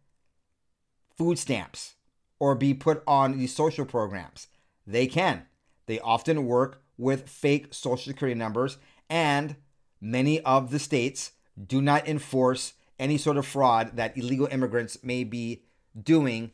food 1.16 1.38
stamps 1.38 1.94
or 2.38 2.54
be 2.54 2.72
put 2.72 3.02
on 3.06 3.36
these 3.36 3.54
social 3.54 3.84
programs. 3.84 4.46
They 4.86 5.06
can. 5.06 5.46
They 5.90 5.98
often 5.98 6.46
work 6.46 6.84
with 6.96 7.28
fake 7.28 7.74
social 7.74 8.12
security 8.12 8.38
numbers, 8.38 8.78
and 9.08 9.56
many 10.00 10.38
of 10.42 10.70
the 10.70 10.78
states 10.78 11.32
do 11.66 11.82
not 11.82 12.06
enforce 12.06 12.74
any 13.00 13.18
sort 13.18 13.36
of 13.36 13.44
fraud 13.44 13.96
that 13.96 14.16
illegal 14.16 14.46
immigrants 14.52 15.02
may 15.02 15.24
be 15.24 15.64
doing 16.00 16.52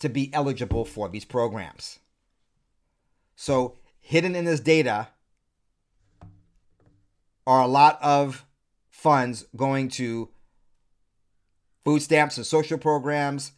to 0.00 0.08
be 0.08 0.34
eligible 0.34 0.84
for 0.84 1.08
these 1.08 1.24
programs. 1.24 2.00
So, 3.36 3.76
hidden 4.00 4.34
in 4.34 4.46
this 4.46 4.58
data 4.58 5.10
are 7.46 7.62
a 7.62 7.68
lot 7.68 8.02
of 8.02 8.44
funds 8.90 9.46
going 9.54 9.90
to 9.90 10.28
food 11.84 12.02
stamps 12.02 12.36
and 12.36 12.44
social 12.44 12.78
programs, 12.78 13.52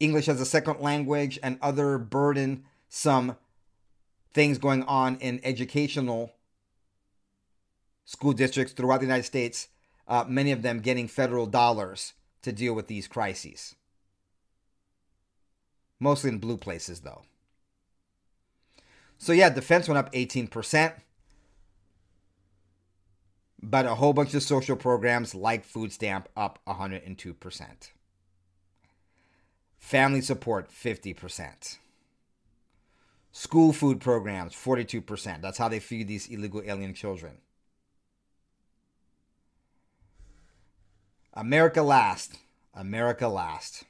English 0.00 0.28
as 0.28 0.38
a 0.38 0.44
second 0.44 0.80
language, 0.80 1.38
and 1.42 1.56
other 1.62 1.96
burdensome 1.96 3.36
things 4.34 4.58
going 4.58 4.82
on 4.82 5.16
in 5.16 5.40
educational 5.44 6.32
school 8.04 8.32
districts 8.32 8.74
throughout 8.74 8.98
the 8.98 9.06
United 9.06 9.24
States, 9.24 9.68
uh, 10.06 10.24
many 10.28 10.52
of 10.52 10.62
them 10.62 10.80
getting 10.80 11.08
federal 11.08 11.46
dollars 11.46 12.12
to 12.42 12.52
deal 12.52 12.74
with 12.74 12.88
these 12.88 13.08
crises. 13.08 13.74
Mostly 15.98 16.30
in 16.30 16.38
blue 16.38 16.58
places, 16.58 17.00
though. 17.00 17.22
So, 19.16 19.32
yeah, 19.32 19.48
defense 19.48 19.88
went 19.88 19.98
up 19.98 20.12
18%, 20.12 20.92
but 23.62 23.86
a 23.86 23.94
whole 23.94 24.12
bunch 24.12 24.34
of 24.34 24.42
social 24.42 24.76
programs 24.76 25.34
like 25.34 25.64
food 25.64 25.92
stamp 25.92 26.28
up 26.36 26.58
102%. 26.66 27.90
Family 29.78 30.20
support 30.20 30.70
50%. 30.70 31.78
School 33.36 33.72
food 33.72 34.00
programs, 34.00 34.54
42%. 34.54 35.42
That's 35.42 35.58
how 35.58 35.68
they 35.68 35.80
feed 35.80 36.06
these 36.06 36.28
illegal 36.28 36.62
alien 36.64 36.94
children. 36.94 37.38
America 41.34 41.82
last. 41.82 42.38
America 42.74 43.26
last. 43.26 43.82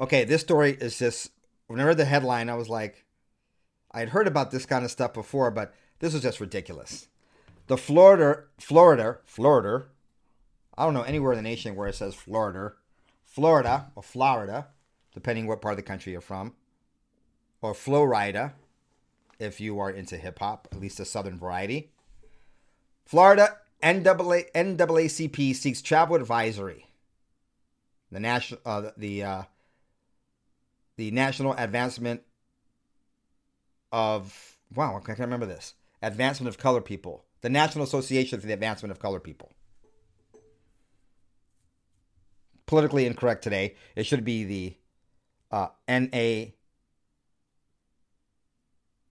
Okay, 0.00 0.24
this 0.24 0.40
story 0.40 0.78
is 0.80 0.98
just, 0.98 1.30
when 1.66 1.78
I 1.78 1.84
read 1.84 1.98
the 1.98 2.06
headline, 2.06 2.48
I 2.48 2.54
was 2.54 2.70
like, 2.70 3.04
I 3.92 3.98
had 3.98 4.08
heard 4.08 4.26
about 4.26 4.50
this 4.50 4.64
kind 4.64 4.82
of 4.86 4.90
stuff 4.90 5.12
before, 5.12 5.50
but 5.50 5.74
this 5.98 6.14
was 6.14 6.22
just 6.22 6.40
ridiculous. 6.40 7.08
The 7.66 7.76
Florida, 7.76 8.44
Florida, 8.58 9.18
Florida, 9.26 9.84
I 10.78 10.86
don't 10.86 10.94
know 10.94 11.02
anywhere 11.02 11.34
in 11.34 11.36
the 11.36 11.42
nation 11.42 11.76
where 11.76 11.88
it 11.88 11.96
says 11.96 12.14
Florida, 12.14 12.72
Florida 13.26 13.92
or 13.94 14.02
Florida, 14.02 14.68
depending 15.12 15.46
what 15.46 15.60
part 15.60 15.72
of 15.72 15.76
the 15.76 15.82
country 15.82 16.12
you're 16.12 16.22
from, 16.22 16.54
or 17.64 17.72
Florida, 17.72 18.52
if 19.38 19.58
you 19.58 19.80
are 19.80 19.90
into 19.90 20.18
hip 20.18 20.38
hop, 20.38 20.68
at 20.70 20.78
least 20.78 20.98
the 20.98 21.04
southern 21.06 21.38
variety. 21.38 21.90
Florida 23.06 23.56
NAA, 23.82 24.42
NAACP 24.54 25.54
seeks 25.54 25.80
travel 25.80 26.14
advisory. 26.14 26.84
The 28.12 28.20
national, 28.20 28.60
uh, 28.66 28.90
the 28.98 29.22
uh, 29.22 29.42
the 30.96 31.10
national 31.10 31.54
advancement 31.54 32.20
of 33.90 34.58
wow, 34.74 34.98
I 34.98 35.00
can't 35.00 35.18
remember 35.18 35.46
this. 35.46 35.72
Advancement 36.02 36.50
of 36.50 36.58
Color 36.58 36.82
People, 36.82 37.24
the 37.40 37.48
National 37.48 37.84
Association 37.84 38.40
for 38.40 38.46
the 38.46 38.52
Advancement 38.52 38.92
of 38.92 38.98
Color 38.98 39.20
People. 39.20 39.50
Politically 42.66 43.06
incorrect 43.06 43.42
today. 43.42 43.74
It 43.96 44.04
should 44.04 44.22
be 44.22 44.44
the 44.44 44.76
uh, 45.50 45.68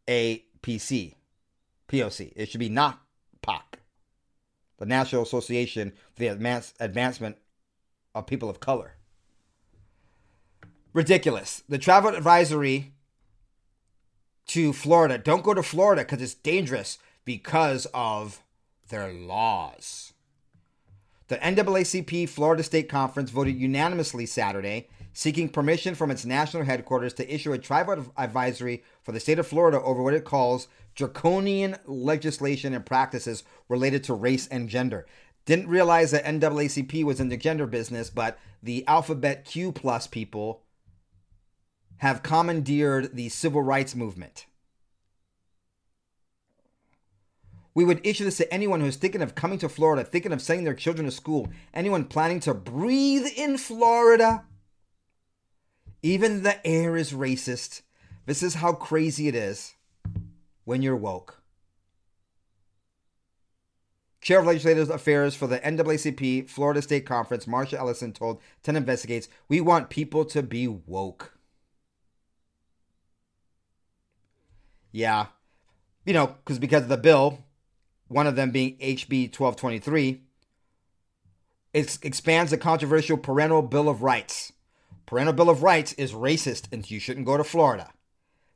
NAAPC, 0.08 1.16
POC. 1.88 2.34
It 2.36 2.50
should 2.50 2.60
be 2.60 2.70
not 2.70 3.02
POC, 3.42 3.62
the 4.78 4.86
National 4.86 5.24
Association 5.24 5.92
for 6.14 6.20
the 6.20 6.28
Advance- 6.28 6.74
Advancement 6.80 7.38
of 8.16 8.28
People 8.28 8.50
of 8.50 8.60
Color. 8.60 8.96
Ridiculous. 10.94 11.64
The 11.68 11.80
travel 11.80 12.16
advisory 12.16 12.94
to 14.48 14.74
Florida. 14.74 15.18
Don't 15.18 15.44
go 15.44 15.54
to 15.54 15.64
Florida 15.64 16.04
because 16.04 16.22
it's 16.22 16.36
dangerous 16.36 17.00
because 17.26 17.88
of 17.94 18.44
their 18.90 19.12
laws. 19.12 20.13
The 21.34 21.40
NAACP 21.40 22.30
Florida 22.30 22.62
State 22.62 22.88
Conference 22.88 23.32
voted 23.32 23.58
unanimously 23.58 24.28
Saturday, 24.28 24.88
seeking 25.14 25.50
permission 25.50 25.96
from 25.96 26.12
its 26.12 26.26
national 26.26 26.64
headquarters 26.64 27.12
to 27.16 27.34
issue 27.34 27.54
a 27.54 27.58
travel 27.58 28.06
advisory 28.16 28.84
for 29.02 29.14
the 29.14 29.20
state 29.20 29.40
of 29.40 29.48
Florida 29.48 29.82
over 29.82 30.04
what 30.04 30.14
it 30.14 30.26
calls 30.26 30.68
draconian 30.94 31.78
legislation 31.88 32.76
and 32.76 32.86
practices 32.86 33.44
related 33.68 34.04
to 34.04 34.14
race 34.14 34.46
and 34.50 34.70
gender. 34.70 35.08
Didn't 35.46 35.70
realize 35.70 36.12
that 36.12 36.26
NAACP 36.26 37.04
was 37.04 37.20
in 37.20 37.30
the 37.30 37.38
gender 37.38 37.66
business, 37.66 38.12
but 38.12 38.38
the 38.62 38.86
alphabet 38.86 39.44
Q 39.44 39.72
plus 39.72 40.06
people 40.06 40.62
have 41.98 42.22
commandeered 42.22 43.16
the 43.16 43.30
civil 43.30 43.64
rights 43.64 43.96
movement. 43.96 44.46
We 47.76 47.86
would 47.86 48.06
issue 48.06 48.24
this 48.24 48.38
to 48.38 48.54
anyone 48.54 48.82
who's 48.82 48.98
thinking 48.98 49.22
of 49.22 49.36
coming 49.36 49.58
to 49.60 49.70
Florida, 49.70 50.04
thinking 50.04 50.32
of 50.32 50.42
sending 50.42 50.64
their 50.64 50.76
children 50.76 51.06
to 51.06 51.12
school, 51.12 51.50
anyone 51.74 52.06
planning 52.06 52.40
to 52.42 52.54
breathe 52.54 53.26
in 53.36 53.58
Florida. 53.58 54.46
Even 56.04 56.44
the 56.44 56.66
air 56.68 56.96
is 56.96 57.14
racist. 57.14 57.82
This 58.26 58.44
is 58.44 58.56
how 58.56 58.74
crazy 58.74 59.28
it 59.28 59.36
is 59.36 59.74
when 60.66 60.82
you're 60.82 60.96
woke. 60.96 61.42
Chair 64.22 64.40
of 64.40 64.46
Legislative 64.46 64.90
Affairs 64.90 65.36
for 65.36 65.48
the 65.48 65.60
NAACP 65.60 66.50
Florida 66.50 66.82
State 66.82 67.06
Conference, 67.06 67.46
Marsha 67.46 67.74
Ellison, 67.74 68.14
told 68.14 68.42
10 68.64 68.78
Investigates, 68.78 69.28
We 69.50 69.60
want 69.60 69.90
people 69.90 70.24
to 70.26 70.42
be 70.42 70.66
woke. 70.68 71.38
Yeah. 74.94 75.26
You 76.06 76.14
know, 76.14 76.28
because 76.28 76.60
because 76.60 76.84
of 76.84 76.90
the 76.90 76.98
bill, 76.98 77.40
one 78.14 78.28
of 78.28 78.36
them 78.36 78.52
being 78.52 78.78
HB 78.78 79.38
1223, 79.38 80.22
it 81.74 81.98
expands 82.04 82.52
the 82.52 82.58
controversial 82.58 83.18
Parental 83.18 83.62
Bill 83.62 83.90
of 83.90 84.04
Rights. 84.04 84.54
Parental 85.06 85.34
Bill 85.34 85.50
of 85.50 85.64
Rights 85.64 85.94
is 85.94 86.14
racist 86.14 86.72
and 86.72 86.90
you 86.90 87.00
shouldn't 87.00 87.26
go 87.26 87.38
to 87.38 87.44
Florida. 87.44 87.92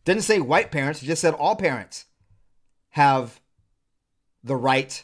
Didn't 0.06 0.24
say 0.24 0.40
white 0.40 0.72
parents, 0.72 1.02
just 1.02 1.22
said 1.22 1.34
all 1.34 1.56
parents 1.56 2.06
have 2.92 3.42
the 4.44 4.56
right 4.56 5.04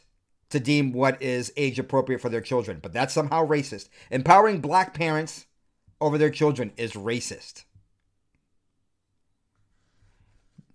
to 0.50 0.60
deem 0.60 0.94
what 0.94 1.22
is 1.22 1.52
age 1.58 1.80
appropriate 1.80 2.22
for 2.22 2.30
their 2.30 2.40
children. 2.40 2.80
But 2.82 2.94
that's 2.94 3.14
somehow 3.14 3.46
racist. 3.46 3.90
Empowering 4.12 4.62
black 4.62 4.94
parents 4.94 5.48
over 6.00 6.18
their 6.18 6.30
children 6.30 6.72
is 6.78 6.94
racist 6.94 7.66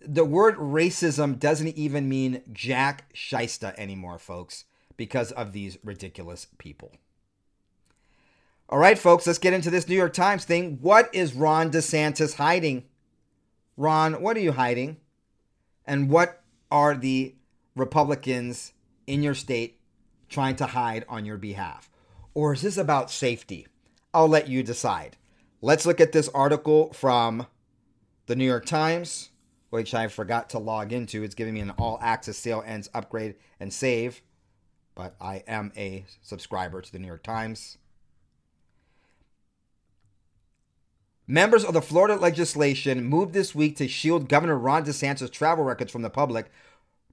the 0.00 0.24
word 0.24 0.56
racism 0.56 1.38
doesn't 1.38 1.76
even 1.76 2.08
mean 2.08 2.42
jack 2.52 3.12
shysta 3.14 3.74
anymore, 3.76 4.18
folks, 4.18 4.64
because 4.96 5.32
of 5.32 5.52
these 5.52 5.78
ridiculous 5.82 6.46
people. 6.58 6.92
All 8.68 8.78
right, 8.78 8.98
folks, 8.98 9.26
let's 9.26 9.38
get 9.38 9.54
into 9.54 9.70
this 9.70 9.88
New 9.88 9.96
York 9.96 10.12
Times 10.12 10.44
thing. 10.44 10.78
What 10.82 11.08
is 11.14 11.34
Ron 11.34 11.70
DeSantis 11.70 12.34
hiding? 12.34 12.84
Ron, 13.76 14.20
what 14.20 14.36
are 14.36 14.40
you 14.40 14.52
hiding? 14.52 14.98
And 15.86 16.10
what 16.10 16.42
are 16.70 16.94
the 16.94 17.34
Republicans 17.74 18.74
in 19.06 19.22
your 19.22 19.34
state 19.34 19.80
trying 20.28 20.56
to 20.56 20.66
hide 20.66 21.06
on 21.08 21.24
your 21.24 21.38
behalf? 21.38 21.90
Or 22.34 22.52
is 22.52 22.60
this 22.60 22.76
about 22.76 23.10
safety? 23.10 23.66
I'll 24.12 24.28
let 24.28 24.48
you 24.48 24.62
decide. 24.62 25.16
Let's 25.62 25.86
look 25.86 26.00
at 26.00 26.12
this 26.12 26.28
article 26.30 26.92
from 26.92 27.46
the 28.26 28.36
New 28.36 28.44
York 28.44 28.66
Times 28.66 29.30
which 29.70 29.94
I 29.94 30.08
forgot 30.08 30.50
to 30.50 30.58
log 30.58 30.92
into. 30.92 31.22
It's 31.22 31.34
giving 31.34 31.54
me 31.54 31.60
an 31.60 31.70
all 31.70 31.98
access 32.00 32.36
sale 32.36 32.62
ends 32.66 32.88
upgrade 32.94 33.36
and 33.60 33.72
save, 33.72 34.22
but 34.94 35.14
I 35.20 35.44
am 35.46 35.72
a 35.76 36.04
subscriber 36.22 36.80
to 36.80 36.92
the 36.92 36.98
New 36.98 37.06
York 37.06 37.22
Times. 37.22 37.78
Members 41.30 41.62
of 41.62 41.74
the 41.74 41.82
Florida 41.82 42.16
legislation 42.16 43.04
moved 43.04 43.34
this 43.34 43.54
week 43.54 43.76
to 43.76 43.86
shield 43.86 44.30
Governor 44.30 44.56
Ron 44.56 44.86
DeSantis' 44.86 45.30
travel 45.30 45.62
records 45.62 45.92
from 45.92 46.00
the 46.00 46.08
public, 46.08 46.50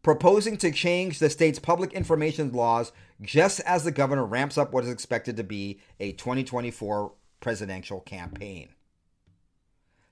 proposing 0.04 0.56
to 0.56 0.72
change 0.72 1.20
the 1.20 1.30
state's 1.30 1.60
public 1.60 1.92
information 1.92 2.54
laws 2.54 2.94
just 3.22 3.60
as 3.62 3.84
the 3.84 3.92
governor 3.92 4.24
ramps 4.24 4.58
up 4.58 4.72
what 4.72 4.86
is 4.86 4.90
expected 4.90 5.36
to 5.36 5.44
be 5.44 5.82
a 6.00 6.14
2024 6.14 7.12
presidential 7.42 8.00
campaign. 8.00 8.70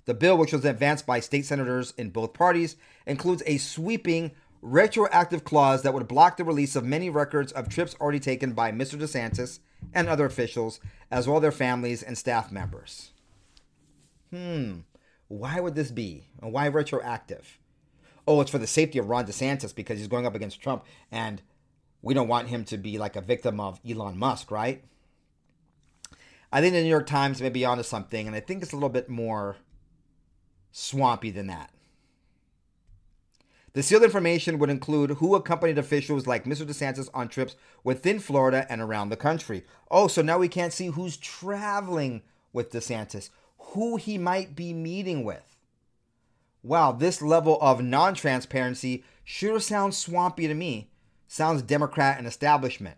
The 0.06 0.14
bill, 0.14 0.38
which 0.38 0.54
was 0.54 0.66
advanced 0.66 1.06
by 1.06 1.20
state 1.20 1.46
senators 1.46 1.94
in 1.98 2.10
both 2.10 2.34
parties, 2.34 2.76
includes 3.06 3.44
a 3.46 3.58
sweeping 3.58 4.32
retroactive 4.62 5.44
clause 5.44 5.84
that 5.84 5.94
would 5.94 6.08
block 6.08 6.38
the 6.38 6.44
release 6.44 6.76
of 6.76 6.86
many 6.86 7.10
records 7.10 7.52
of 7.52 7.70
trips 7.70 7.96
already 8.00 8.20
taken 8.20 8.54
by 8.54 8.72
Mr. 8.72 8.98
DeSantis 8.98 9.60
and 9.94 10.08
other 10.08 10.26
officials, 10.26 10.80
as 11.12 11.28
well 11.28 11.38
as 11.38 11.42
their 11.42 11.52
families 11.52 12.02
and 12.02 12.18
staff 12.18 12.52
members. 12.52 13.12
Hmm, 14.32 14.80
why 15.28 15.60
would 15.60 15.76
this 15.76 15.92
be? 15.92 16.28
Why 16.40 16.68
retroactive? 16.68 17.60
Oh, 18.28 18.40
it's 18.42 18.52
for 18.52 18.58
the 18.58 18.68
safety 18.68 19.00
of 19.00 19.10
Ron 19.10 19.26
DeSantis 19.26 19.76
because 19.76 20.00
he's 20.00 20.08
going 20.08 20.26
up 20.26 20.36
against 20.36 20.62
Trump 20.62 20.86
and 21.12 21.42
we 22.02 22.14
don't 22.14 22.28
want 22.28 22.50
him 22.50 22.64
to 22.66 22.78
be 22.78 22.98
like 22.98 23.16
a 23.16 23.22
victim 23.22 23.60
of 23.60 23.80
Elon 23.88 24.18
Musk, 24.18 24.52
right? 24.52 24.84
I 26.52 26.62
think 26.62 26.74
the 26.74 26.82
New 26.82 26.90
York 26.90 27.08
Times 27.08 27.42
may 27.42 27.50
be 27.50 27.66
onto 27.66 27.84
something, 27.84 28.28
and 28.28 28.36
I 28.36 28.40
think 28.40 28.62
it's 28.62 28.74
a 28.74 28.76
little 28.76 28.90
bit 28.90 29.10
more 29.10 29.58
swampy 30.74 31.32
than 31.32 31.48
that. 31.48 31.70
The 33.72 33.82
sealed 33.82 34.04
information 34.04 34.60
would 34.60 34.70
include 34.70 35.12
who 35.12 35.34
accompanied 35.34 35.78
officials 35.78 36.28
like 36.28 36.44
Mr. 36.44 36.66
DeSantis 36.66 37.10
on 37.14 37.28
trips 37.28 37.56
within 37.84 38.20
Florida 38.20 38.68
and 38.70 38.82
around 38.82 39.10
the 39.10 39.18
country. 39.18 39.64
Oh, 39.90 40.08
so 40.08 40.22
now 40.22 40.38
we 40.38 40.48
can't 40.48 40.74
see 40.74 40.88
who's 40.88 41.18
traveling 41.18 42.22
with 42.52 42.72
DeSantis, 42.72 43.30
who 43.58 43.96
he 43.96 44.18
might 44.18 44.56
be 44.56 44.74
meeting 44.74 45.24
with. 45.24 45.58
Wow, 46.62 46.92
this 46.92 47.22
level 47.22 47.58
of 47.62 47.82
non 47.82 48.14
transparency 48.14 49.04
sure 49.24 49.60
sounds 49.60 49.98
swampy 49.98 50.48
to 50.48 50.54
me. 50.54 50.90
Sounds 51.28 51.64
Democrat 51.64 52.20
and 52.20 52.28
establishment. 52.28 52.98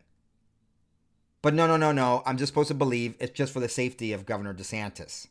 But 1.41 1.53
no, 1.53 1.67
no, 1.67 1.77
no, 1.77 1.91
no. 1.93 2.21
I'm 2.25 2.37
just 2.37 2.51
supposed 2.51 2.67
to 2.67 2.73
believe 2.73 3.15
it's 3.19 3.31
just 3.31 3.53
for 3.53 3.61
the 3.61 3.69
safety 3.69 4.11
of 4.11 4.25
Governor 4.25 4.53
DeSantis. 4.53 5.27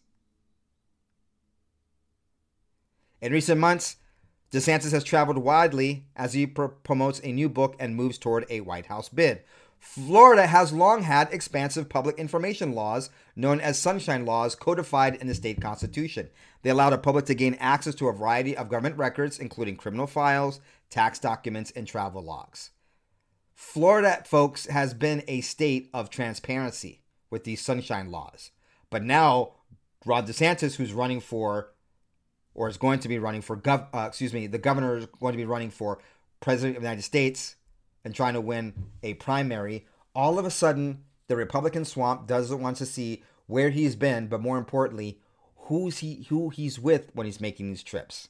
In 3.25 3.33
recent 3.33 3.59
months, 3.59 3.97
DeSantis 4.53 4.93
has 4.93 5.03
traveled 5.03 5.39
widely 5.39 6.05
as 6.15 6.35
he 6.35 6.47
pr- 6.47 6.67
promotes 6.67 7.23
a 7.25 7.33
new 7.33 7.49
book 7.49 7.75
and 7.81 7.97
moves 7.97 8.19
toward 8.19 8.45
a 8.51 8.61
White 8.61 8.85
House 8.85 9.09
bid. 9.09 9.41
Florida 9.79 10.47
has 10.47 10.75
long 10.75 11.05
had 11.05 11.33
expansive 11.33 11.89
public 11.89 12.19
information 12.19 12.75
laws 12.75 13.09
known 13.35 13.63
as 13.63 13.79
sunshine 13.79 14.27
laws 14.27 14.55
codified 14.55 15.15
in 15.15 15.27
the 15.27 15.35
state 15.35 15.63
constitution. 15.63 16.29
They 16.61 16.69
allow 16.69 16.91
the 16.91 16.99
public 16.99 17.25
to 17.25 17.35
gain 17.35 17.55
access 17.55 17.95
to 17.95 18.09
a 18.09 18.13
variety 18.13 18.55
of 18.55 18.69
government 18.69 18.99
records, 18.99 19.39
including 19.39 19.77
criminal 19.77 20.07
files, 20.07 20.61
tax 20.91 21.19
documents, 21.19 21.71
and 21.71 21.87
travel 21.87 22.23
logs. 22.23 22.73
Florida, 23.55 24.23
folks, 24.27 24.67
has 24.67 24.93
been 24.93 25.25
a 25.29 25.41
state 25.41 25.89
of 25.95 26.11
transparency 26.11 27.05
with 27.31 27.45
these 27.45 27.63
sunshine 27.63 28.11
laws. 28.11 28.51
But 28.91 29.03
now, 29.03 29.55
Rod 30.05 30.29
DeSantis, 30.29 30.75
who's 30.75 30.93
running 30.93 31.21
for, 31.21 31.71
or 32.55 32.69
is 32.69 32.77
going 32.77 33.01
to 33.01 33.09
be 33.09 33.19
running 33.19 33.43
for, 33.43 33.57
gov- 33.57 33.89
uh, 33.95 34.07
excuse 34.07 34.33
me, 34.33 34.47
the 34.47 34.59
governor 34.59 34.97
is 34.99 35.07
going 35.21 35.33
to 35.33 35.39
be 35.39 35.45
running 35.45 35.71
for 35.71 35.99
president 36.41 36.77
of 36.77 36.83
the 36.83 36.89
United 36.89 37.03
States 37.03 37.57
and 38.05 38.15
trying 38.15 38.35
to 38.35 38.41
win 38.41 38.73
a 39.03 39.15
primary. 39.15 39.87
All 40.15 40.39
of 40.39 40.45
a 40.45 40.51
sudden, 40.51 41.05
the 41.27 41.37
Republican 41.37 41.85
swamp 41.85 42.27
doesn't 42.27 42.61
want 42.61 42.77
to 42.77 42.87
see 42.87 43.23
where 43.47 43.71
he's 43.71 43.97
been, 43.97 44.29
but 44.29 44.41
more 44.41 44.59
importantly, 44.59 45.19
who's 45.57 45.99
he, 45.99 46.27
who 46.29 46.51
he's 46.51 46.79
with 46.79 47.11
when 47.15 47.27
he's 47.27 47.41
making 47.41 47.69
these 47.69 47.83
trips. 47.83 48.29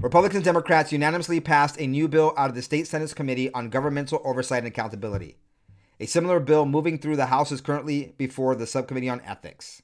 Republicans 0.00 0.36
and 0.36 0.44
Democrats 0.44 0.92
unanimously 0.92 1.40
passed 1.40 1.78
a 1.78 1.86
new 1.86 2.08
bill 2.08 2.32
out 2.36 2.48
of 2.48 2.56
the 2.56 2.62
state 2.62 2.86
Senate's 2.86 3.12
Committee 3.12 3.52
on 3.52 3.68
Governmental 3.68 4.22
Oversight 4.24 4.60
and 4.60 4.68
Accountability. 4.68 5.36
A 6.00 6.06
similar 6.06 6.40
bill 6.40 6.64
moving 6.64 6.98
through 6.98 7.16
the 7.16 7.26
House 7.26 7.52
is 7.52 7.60
currently 7.60 8.14
before 8.16 8.54
the 8.54 8.66
Subcommittee 8.66 9.10
on 9.10 9.20
Ethics. 9.20 9.82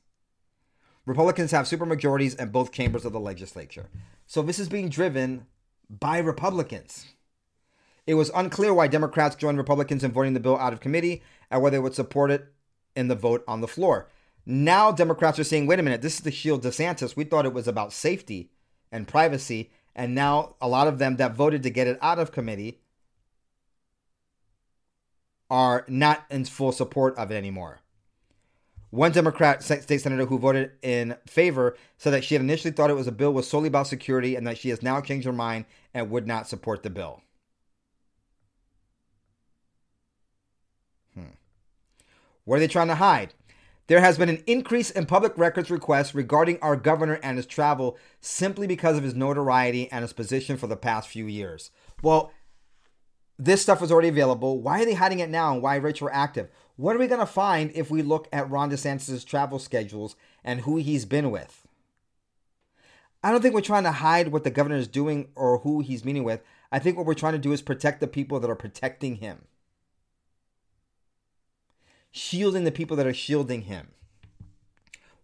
Republicans 1.07 1.53
have 1.53 1.67
supermajorities 1.67 2.39
in 2.39 2.51
both 2.51 2.73
chambers 2.73 3.05
of 3.05 3.13
the 3.13 3.21
legislature. 3.21 3.89
So 4.27 4.43
this 4.43 4.59
is 4.59 4.69
being 4.69 4.89
driven 4.89 5.47
by 5.89 6.19
Republicans. 6.19 7.07
It 8.07 8.15
was 8.15 8.31
unclear 8.35 8.75
why 8.75 8.89
Democrats 8.89 9.37
joined 9.37 9.59
Republicans 9.59 10.05
in 10.05 10.13
voting 10.13 10.35
the 10.35 10.41
bill 10.41 10.59
out 10.59 10.73
of 10.73 10.81
committee 10.81 11.23
and 11.51 11.63
whether 11.63 11.77
they 11.77 11.81
would 11.81 11.95
support 11.95 12.31
it 12.31 12.53
in 12.95 13.09
the 13.09 13.15
vote 13.15 13.45
on 13.47 13.61
the 13.61 13.69
floor. 13.69 14.09
Now 14.45 14.93
Democrats 14.93 15.39
are 15.39 15.45
saying, 15.45 15.67
wait 15.67 15.79
a 15.79 15.83
minute, 15.83 16.03
this 16.03 16.15
is 16.15 16.21
the 16.21 16.31
shield 16.31 16.63
DeSantis. 16.63 17.17
We 17.17 17.25
thought 17.25 17.47
it 17.47 17.53
was 17.53 17.69
about 17.69 17.93
safety 17.93 18.51
and 18.93 19.09
privacy, 19.09 19.71
and 19.95 20.15
now 20.15 20.55
a 20.61 20.69
lot 20.69 20.87
of 20.87 20.99
them 20.99 21.17
that 21.17 21.35
voted 21.35 21.63
to 21.65 21.71
get 21.71 21.89
it 21.89 21.99
out 22.01 22.19
of 22.19 22.33
committee 22.33 22.81
are 25.51 25.85
not 25.89 26.25
in 26.31 26.45
full 26.45 26.73
support 26.73 27.17
of 27.17 27.31
it 27.31 27.37
anymore. 27.37 27.81
One 28.97 29.13
Democrat 29.13 29.63
state 29.63 30.01
senator 30.01 30.25
who 30.25 30.39
voted 30.39 30.71
in 30.81 31.17
favor 31.27 31.77
said 31.99 32.15
that 32.15 32.25
she 32.25 32.35
had 32.35 32.41
initially 32.41 32.73
thought 32.73 32.89
it 32.89 32.95
was 32.95 33.07
a 33.07 33.13
bill 33.13 33.31
was 33.31 33.47
solely 33.47 33.69
about 33.69 33.89
security 33.89 34.35
and 34.35 34.47
that 34.47 34.57
she 34.57 34.71
has 34.71 34.83
now 34.83 35.03
changed 35.03 35.27
her 35.27 35.35
mind 35.35 35.67
and 35.93 36.09
would 36.09 36.27
not 36.27 36.49
support 36.49 36.83
the 36.83 36.89
bill. 36.89 37.21
Hmm. 41.13 41.35
What 42.45 42.57
are 42.57 42.61
they 42.61 42.69
trying 42.69 42.89
to 42.89 42.95
hide? 42.95 43.35
There 43.87 44.01
has 44.01 44.17
been 44.17 44.31
an 44.31 44.43
increase 44.47 44.91
in 44.91 45.05
public 45.05 45.37
records 45.37 45.71
requests 45.71 46.15
regarding 46.15 46.59
our 46.63 46.75
governor 46.75 47.21
and 47.23 47.37
his 47.37 47.45
travel 47.45 47.99
simply 48.23 48.67
because 48.67 48.97
of 48.97 49.05
his 49.05 49.15
notoriety 49.15 49.93
and 49.93 50.01
his 50.05 50.15
position 50.15 50.57
for 50.57 50.69
the 50.69 50.75
past 50.75 51.11
few 51.11 51.27
years. 51.27 51.71
Well, 52.03 52.33
this 53.39 53.61
stuff 53.61 53.83
was 53.83 53.93
already 53.93 54.09
available. 54.09 54.59
Why 54.63 54.81
are 54.81 54.87
they 54.87 54.95
hiding 54.95 55.19
it 55.19 55.29
now 55.29 55.53
and 55.53 55.63
why 55.63 55.77
retroactive? 55.77 56.49
What 56.77 56.95
are 56.95 56.99
we 56.99 57.07
going 57.07 57.21
to 57.21 57.27
find 57.27 57.73
if 57.75 57.91
we 57.91 58.03
look 58.03 58.29
at 58.33 58.51
Ron 58.51 58.71
DeSantis' 58.71 59.25
travel 59.25 59.59
schedules 59.59 60.15
and 60.45 60.61
who 60.61 60.77
he's 60.77 61.05
been 61.05 61.31
with? 61.31 61.67
I 63.23 63.33
don't 63.33 63.41
think 63.41 63.55
we're 63.55 63.63
trying 63.63 63.85
to 63.85 63.93
hide 63.93 64.29
what 64.29 64.45
the 64.45 64.51
governor 64.51 64.77
is 64.77 64.87
doing 64.87 65.29
or 65.35 65.59
who 65.59 65.81
he's 65.81 66.05
meeting 66.05 66.23
with. 66.23 66.43
I 66.71 66.79
think 66.79 66.97
what 66.97 67.07
we're 67.07 67.15
trying 67.15 67.33
to 67.33 67.39
do 67.39 67.53
is 67.53 67.63
protect 67.63 68.01
the 68.01 68.07
people 68.07 68.39
that 68.41 68.51
are 68.51 68.55
protecting 68.55 69.17
him 69.17 69.47
shielding 72.17 72.65
the 72.65 72.73
people 72.73 72.97
that 72.97 73.07
are 73.07 73.15
shielding 73.15 73.63
him. 73.63 73.89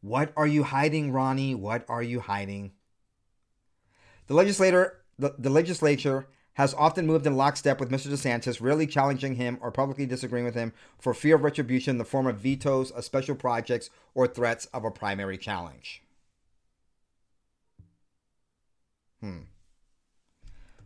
What 0.02 0.30
are 0.36 0.46
you 0.46 0.62
hiding, 0.62 1.10
Ronnie? 1.10 1.54
What 1.54 1.86
are 1.88 2.02
you 2.02 2.20
hiding? 2.20 2.72
The 4.26 4.34
legislator, 4.34 5.00
the, 5.18 5.34
the 5.38 5.48
legislature 5.48 6.28
has 6.54 6.74
often 6.74 7.06
moved 7.06 7.26
in 7.26 7.36
lockstep 7.36 7.80
with 7.80 7.90
Mr. 7.90 8.08
DeSantis, 8.08 8.60
rarely 8.60 8.86
challenging 8.86 9.36
him 9.36 9.58
or 9.60 9.70
publicly 9.70 10.06
disagreeing 10.06 10.44
with 10.44 10.54
him 10.54 10.72
for 10.98 11.14
fear 11.14 11.36
of 11.36 11.44
retribution 11.44 11.92
in 11.92 11.98
the 11.98 12.04
form 12.04 12.26
of 12.26 12.38
vetoes 12.38 12.90
of 12.90 13.04
special 13.04 13.34
projects 13.34 13.90
or 14.14 14.26
threats 14.26 14.66
of 14.66 14.84
a 14.84 14.90
primary 14.90 15.38
challenge. 15.38 16.02
Hmm. 19.20 19.38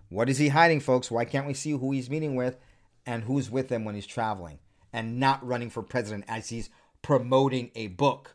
What 0.09 0.29
is 0.29 0.39
he 0.39 0.49
hiding, 0.49 0.81
folks? 0.81 1.11
Why 1.11 1.25
can't 1.25 1.47
we 1.47 1.55
see 1.55 1.73
who 1.73 1.91
he's 1.91 2.11
meeting 2.11 2.37
with 2.37 2.59
and 3.05 3.25
who's 3.25 3.51
with 3.51 3.71
him 3.71 3.85
when 3.85 3.95
he's 3.95 4.07
traveling? 4.07 4.61
and 4.97 5.21
not 5.21 5.47
running 5.47 5.69
for 5.69 5.83
president 5.83 6.25
as 6.27 6.49
he's 6.49 6.71
promoting 7.03 7.71
a 7.75 7.89
book, 7.89 8.35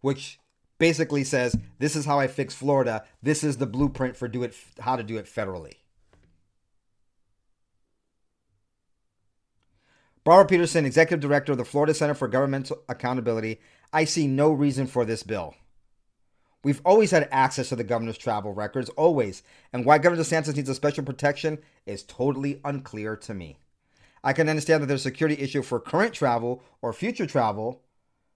which 0.00 0.40
basically 0.76 1.22
says, 1.22 1.56
This 1.78 1.94
is 1.94 2.04
how 2.04 2.18
I 2.18 2.26
fix 2.26 2.52
Florida. 2.52 3.04
This 3.22 3.44
is 3.44 3.58
the 3.58 3.66
blueprint 3.66 4.16
for 4.16 4.26
do 4.26 4.42
it 4.42 4.56
how 4.80 4.96
to 4.96 5.04
do 5.04 5.16
it 5.18 5.26
federally. 5.26 5.74
Barbara 10.24 10.46
Peterson, 10.46 10.86
Executive 10.86 11.20
Director 11.20 11.52
of 11.52 11.58
the 11.58 11.66
Florida 11.66 11.92
Center 11.92 12.14
for 12.14 12.28
Governmental 12.28 12.82
Accountability, 12.88 13.60
I 13.92 14.06
see 14.06 14.26
no 14.26 14.50
reason 14.52 14.86
for 14.86 15.04
this 15.04 15.22
bill. 15.22 15.54
We've 16.64 16.80
always 16.82 17.10
had 17.10 17.28
access 17.30 17.68
to 17.68 17.76
the 17.76 17.84
governor's 17.84 18.16
travel 18.16 18.54
records, 18.54 18.88
always, 18.90 19.42
and 19.70 19.84
why 19.84 19.98
Governor 19.98 20.22
DeSantis 20.22 20.56
needs 20.56 20.70
a 20.70 20.74
special 20.74 21.04
protection 21.04 21.58
is 21.84 22.02
totally 22.02 22.58
unclear 22.64 23.16
to 23.16 23.34
me. 23.34 23.58
I 24.24 24.32
can 24.32 24.48
understand 24.48 24.82
that 24.82 24.86
there's 24.86 25.02
a 25.02 25.10
security 25.10 25.42
issue 25.42 25.60
for 25.60 25.78
current 25.78 26.14
travel 26.14 26.62
or 26.80 26.94
future 26.94 27.26
travel, 27.26 27.82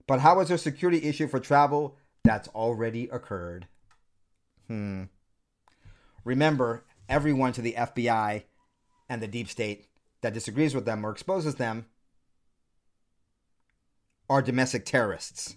but 0.05 0.19
how 0.19 0.39
is 0.41 0.49
there 0.49 0.55
a 0.55 0.59
security 0.59 1.03
issue 1.05 1.27
for 1.27 1.39
travel 1.39 1.97
that's 2.23 2.47
already 2.49 3.09
occurred? 3.11 3.65
Hmm. 4.67 5.05
Remember, 6.23 6.83
everyone 7.09 7.53
to 7.53 7.63
the 7.63 7.73
FBI 7.75 8.43
and 9.09 9.23
the 9.23 9.27
deep 9.27 9.49
state 9.49 9.88
that 10.21 10.33
disagrees 10.33 10.75
with 10.75 10.85
them 10.85 11.05
or 11.05 11.11
exposes 11.11 11.55
them 11.55 11.85
are 14.29 14.41
domestic 14.41 14.85
terrorists. 14.85 15.55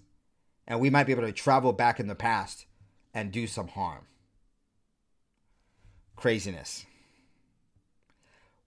And 0.67 0.81
we 0.81 0.91
might 0.91 1.05
be 1.05 1.13
able 1.13 1.25
to 1.25 1.33
travel 1.33 1.73
back 1.73 2.01
in 2.01 2.07
the 2.07 2.15
past 2.15 2.67
and 3.13 3.33
do 3.33 3.47
some 3.47 3.69
harm. 3.69 4.07
Craziness. 6.17 6.87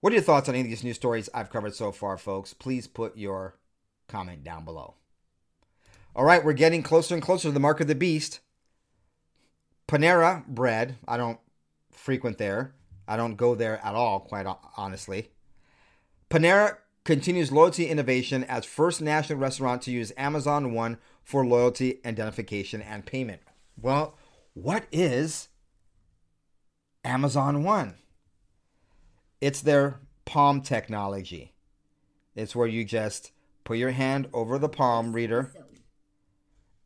What 0.00 0.12
are 0.12 0.16
your 0.16 0.22
thoughts 0.22 0.48
on 0.48 0.54
any 0.54 0.62
of 0.62 0.68
these 0.68 0.84
news 0.84 0.96
stories 0.96 1.28
I've 1.34 1.50
covered 1.50 1.74
so 1.74 1.90
far, 1.90 2.18
folks? 2.18 2.54
Please 2.54 2.86
put 2.86 3.16
your 3.16 3.56
comment 4.08 4.44
down 4.44 4.64
below. 4.64 4.94
All 6.14 6.24
right, 6.24 6.44
we're 6.44 6.52
getting 6.52 6.82
closer 6.82 7.14
and 7.14 7.22
closer 7.22 7.48
to 7.48 7.52
the 7.52 7.60
mark 7.60 7.80
of 7.80 7.88
the 7.88 7.94
beast. 7.94 8.40
Panera 9.88 10.46
Bread, 10.46 10.96
I 11.08 11.16
don't 11.16 11.38
frequent 11.90 12.38
there. 12.38 12.74
I 13.08 13.16
don't 13.16 13.36
go 13.36 13.54
there 13.54 13.84
at 13.84 13.94
all, 13.94 14.20
quite 14.20 14.46
honestly. 14.76 15.30
Panera 16.28 16.78
continues 17.04 17.52
loyalty 17.52 17.86
innovation 17.86 18.42
as 18.44 18.64
first 18.64 19.00
national 19.00 19.38
restaurant 19.38 19.82
to 19.82 19.92
use 19.92 20.12
Amazon 20.16 20.72
One 20.72 20.98
for 21.22 21.46
loyalty 21.46 22.00
identification 22.04 22.82
and 22.82 23.06
payment. 23.06 23.42
Well, 23.80 24.16
what 24.54 24.86
is 24.90 25.48
Amazon 27.04 27.62
One? 27.62 27.94
It's 29.40 29.60
their 29.60 30.00
palm 30.24 30.62
technology. 30.62 31.54
It's 32.34 32.56
where 32.56 32.66
you 32.66 32.84
just 32.84 33.30
put 33.62 33.78
your 33.78 33.92
hand 33.92 34.28
over 34.32 34.58
the 34.58 34.68
palm 34.68 35.12
reader 35.12 35.52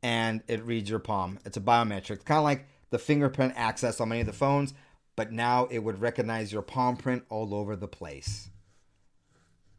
and 0.02 0.42
it 0.48 0.64
reads 0.64 0.90
your 0.90 0.98
palm. 0.98 1.38
It's 1.46 1.56
a 1.56 1.62
biometric. 1.62 2.10
It's 2.10 2.24
kind 2.24 2.38
of 2.38 2.44
like 2.44 2.66
the 2.90 2.98
fingerprint 2.98 3.54
access 3.56 4.00
on 4.00 4.10
many 4.10 4.20
of 4.20 4.26
the 4.26 4.32
phones, 4.34 4.74
but 5.16 5.32
now 5.32 5.66
it 5.70 5.78
would 5.78 6.00
recognize 6.00 6.52
your 6.52 6.62
palm 6.62 6.96
print 6.96 7.24
all 7.30 7.54
over 7.54 7.74
the 7.74 7.88
place. 7.88 8.49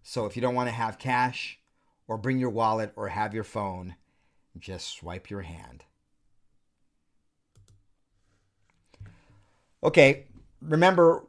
So 0.04 0.26
if 0.26 0.36
you 0.36 0.42
don't 0.42 0.56
want 0.56 0.70
to 0.70 0.76
have 0.76 0.98
cash 0.98 1.60
or 2.08 2.18
bring 2.18 2.40
your 2.40 2.50
wallet 2.50 2.92
or 2.96 3.10
have 3.10 3.34
your 3.34 3.44
phone, 3.44 3.96
just 4.58 4.90
swipe 4.90 5.30
your 5.30 5.42
hand. 5.42 5.86
Okay, 9.84 10.26
remember 10.62 11.24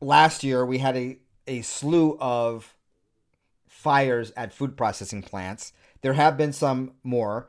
last 0.00 0.44
year 0.44 0.64
we 0.64 0.78
had 0.78 0.96
a, 0.96 1.18
a 1.46 1.62
slew 1.62 2.16
of 2.20 2.76
fires 3.66 4.32
at 4.36 4.52
food 4.52 4.76
processing 4.76 5.22
plants. 5.22 5.72
There 6.02 6.12
have 6.12 6.36
been 6.36 6.52
some 6.52 6.92
more. 7.02 7.48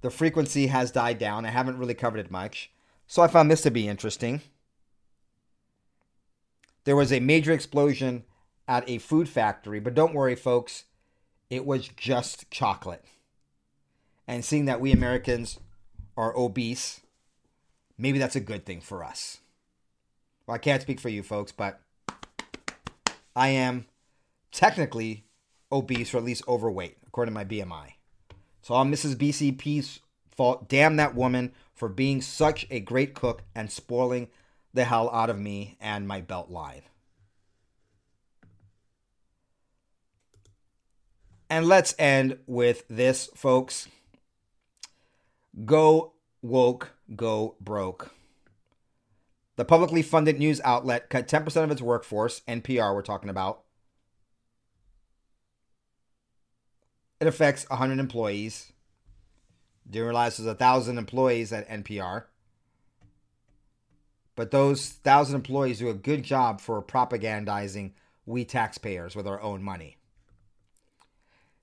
The 0.00 0.10
frequency 0.10 0.66
has 0.66 0.90
died 0.90 1.18
down. 1.18 1.44
I 1.44 1.50
haven't 1.50 1.78
really 1.78 1.94
covered 1.94 2.20
it 2.20 2.30
much. 2.30 2.70
So 3.06 3.22
I 3.22 3.28
found 3.28 3.50
this 3.50 3.62
to 3.62 3.70
be 3.70 3.88
interesting. 3.88 4.42
There 6.84 6.96
was 6.96 7.12
a 7.12 7.20
major 7.20 7.52
explosion 7.52 8.24
at 8.68 8.88
a 8.88 8.98
food 8.98 9.28
factory, 9.28 9.80
but 9.80 9.94
don't 9.94 10.14
worry, 10.14 10.36
folks, 10.36 10.84
it 11.50 11.64
was 11.66 11.88
just 11.88 12.50
chocolate. 12.50 13.04
And 14.26 14.44
seeing 14.44 14.66
that 14.66 14.80
we 14.80 14.92
Americans 14.92 15.58
are 16.16 16.36
obese, 16.36 17.00
maybe 17.96 18.18
that's 18.18 18.36
a 18.36 18.40
good 18.40 18.66
thing 18.66 18.82
for 18.82 19.02
us. 19.02 19.38
Well, 20.46 20.54
I 20.54 20.58
can't 20.58 20.82
speak 20.82 21.00
for 21.00 21.08
you 21.08 21.22
folks, 21.22 21.50
but 21.50 21.80
I 23.34 23.48
am 23.48 23.86
technically 24.52 25.24
obese 25.72 26.12
or 26.12 26.18
at 26.18 26.24
least 26.24 26.46
overweight, 26.46 26.98
according 27.06 27.32
to 27.32 27.34
my 27.34 27.44
BMI. 27.44 27.94
So 28.62 28.74
all 28.74 28.84
Mrs. 28.84 29.14
BCP's 29.14 30.00
fault. 30.28 30.68
Damn 30.68 30.96
that 30.96 31.14
woman 31.14 31.52
for 31.74 31.88
being 31.88 32.20
such 32.22 32.66
a 32.70 32.80
great 32.80 33.14
cook 33.14 33.42
and 33.54 33.70
spoiling 33.70 34.28
the 34.72 34.84
hell 34.84 35.10
out 35.10 35.30
of 35.30 35.38
me 35.38 35.76
and 35.80 36.06
my 36.06 36.20
belt 36.20 36.50
line. 36.50 36.82
And 41.50 41.66
let's 41.66 41.94
end 41.98 42.38
with 42.46 42.84
this, 42.88 43.30
folks. 43.34 43.88
Go 45.64 46.12
woke, 46.42 46.92
go 47.16 47.56
broke. 47.60 48.12
The 49.56 49.64
publicly 49.64 50.02
funded 50.02 50.38
news 50.38 50.60
outlet 50.62 51.10
cut 51.10 51.26
10% 51.26 51.64
of 51.64 51.70
its 51.70 51.82
workforce, 51.82 52.42
NPR, 52.46 52.94
we're 52.94 53.02
talking 53.02 53.30
about. 53.30 53.62
It 57.20 57.26
affects 57.26 57.68
100 57.68 57.98
employees. 57.98 58.72
You 59.90 60.04
realize 60.04 60.36
there's 60.36 60.46
a 60.46 60.54
thousand 60.54 60.98
employees 60.98 61.52
at 61.52 61.68
NPR? 61.68 62.24
But 64.36 64.52
those 64.52 64.90
thousand 64.90 65.34
employees 65.34 65.80
do 65.80 65.88
a 65.88 65.94
good 65.94 66.22
job 66.22 66.60
for 66.60 66.80
propagandizing 66.80 67.94
we 68.24 68.44
taxpayers 68.44 69.16
with 69.16 69.26
our 69.26 69.40
own 69.40 69.62
money. 69.62 69.96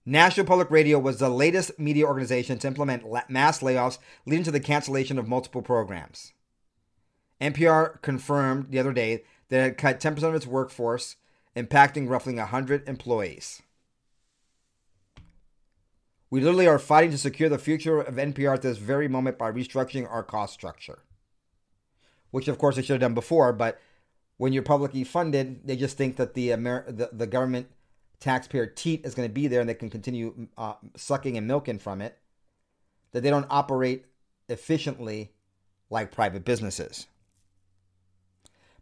National 0.05 0.45
Public 0.45 0.69
Radio 0.69 0.99
was 0.99 1.17
the 1.17 1.29
latest 1.29 1.79
media 1.79 2.05
organization 2.05 2.59
to 2.59 2.67
implement 2.67 3.03
mass 3.27 3.61
layoffs, 3.61 3.97
leading 4.27 4.43
to 4.43 4.51
the 4.51 4.59
cancellation 4.59 5.17
of 5.17 5.27
multiple 5.27 5.63
programs. 5.63 6.33
NPR 7.41 8.01
confirmed 8.03 8.67
the 8.69 8.77
other 8.77 8.93
day 8.93 9.23
that 9.49 9.59
it 9.59 9.63
had 9.63 9.77
cut 9.77 9.99
10% 9.99 10.21
of 10.23 10.35
its 10.35 10.45
workforce, 10.45 11.15
impacting 11.55 12.07
roughly 12.07 12.35
100 12.35 12.87
employees. 12.87 13.63
We 16.29 16.39
literally 16.39 16.67
are 16.67 16.79
fighting 16.79 17.11
to 17.11 17.17
secure 17.17 17.49
the 17.49 17.57
future 17.57 17.99
of 17.99 18.15
NPR 18.15 18.55
at 18.55 18.61
this 18.61 18.77
very 18.77 19.07
moment 19.07 19.39
by 19.39 19.51
restructuring 19.51 20.09
our 20.09 20.23
cost 20.23 20.53
structure. 20.53 20.99
Which, 22.29 22.47
of 22.47 22.57
course, 22.57 22.75
they 22.75 22.81
should 22.81 22.93
have 22.93 23.01
done 23.01 23.13
before, 23.13 23.53
but 23.53 23.79
when 24.37 24.53
you're 24.53 24.63
publicly 24.63 25.03
funded, 25.03 25.65
they 25.65 25.75
just 25.75 25.97
think 25.97 26.17
that 26.17 26.33
the, 26.33 26.51
Amer- 26.51 26.91
the, 26.91 27.09
the 27.11 27.27
government 27.27 27.69
taxpayer 28.19 28.67
teat 28.67 29.05
is 29.05 29.15
going 29.15 29.27
to 29.27 29.33
be 29.33 29.47
there 29.47 29.59
and 29.59 29.69
they 29.69 29.73
can 29.73 29.89
continue 29.89 30.47
uh, 30.57 30.73
sucking 30.95 31.37
and 31.37 31.47
milking 31.47 31.79
from 31.79 32.01
it, 32.01 32.17
that 33.11 33.21
they 33.21 33.29
don't 33.29 33.47
operate 33.49 34.05
efficiently 34.49 35.31
like 35.89 36.11
private 36.11 36.45
businesses. 36.45 37.07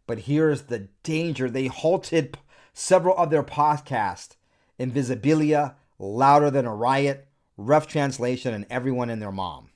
But 0.06 0.20
here's 0.20 0.62
the 0.62 0.88
danger 1.02 1.48
they 1.48 1.66
halted 1.66 2.36
several 2.72 3.16
of 3.16 3.30
their 3.30 3.42
podcasts 3.42 4.36
Invisibilia, 4.78 5.74
Louder 5.98 6.50
Than 6.50 6.66
a 6.66 6.74
Riot, 6.74 7.28
Rough 7.56 7.86
Translation, 7.86 8.52
and 8.52 8.66
Everyone 8.68 9.08
and 9.08 9.22
Their 9.22 9.32
Mom. 9.32 9.70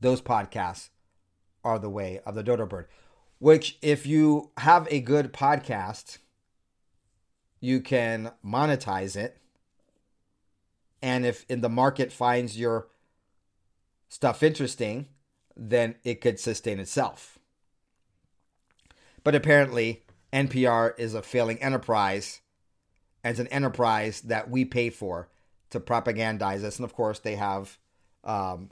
Those 0.00 0.22
podcasts 0.22 0.88
are 1.64 1.78
the 1.78 1.90
way 1.90 2.20
of 2.24 2.34
the 2.34 2.42
dodo 2.42 2.66
bird. 2.66 2.86
Which, 3.38 3.78
if 3.82 4.06
you 4.06 4.50
have 4.58 4.88
a 4.90 5.00
good 5.00 5.32
podcast, 5.32 6.18
you 7.60 7.80
can 7.80 8.32
monetize 8.44 9.16
it. 9.16 9.38
And 11.02 11.24
if 11.24 11.44
in 11.48 11.60
the 11.60 11.68
market 11.68 12.12
finds 12.12 12.58
your 12.58 12.88
stuff 14.08 14.42
interesting, 14.42 15.08
then 15.56 15.96
it 16.04 16.20
could 16.20 16.38
sustain 16.38 16.80
itself. 16.80 17.38
But 19.24 19.34
apparently, 19.34 20.04
NPR 20.32 20.98
is 20.98 21.14
a 21.14 21.22
failing 21.22 21.58
enterprise 21.62 22.40
as 23.24 23.40
an 23.40 23.48
enterprise 23.48 24.20
that 24.22 24.50
we 24.50 24.64
pay 24.64 24.90
for 24.90 25.28
to 25.70 25.80
propagandize 25.80 26.62
us. 26.62 26.76
And 26.76 26.84
of 26.84 26.94
course, 26.94 27.18
they 27.18 27.34
have 27.34 27.78
um, 28.22 28.70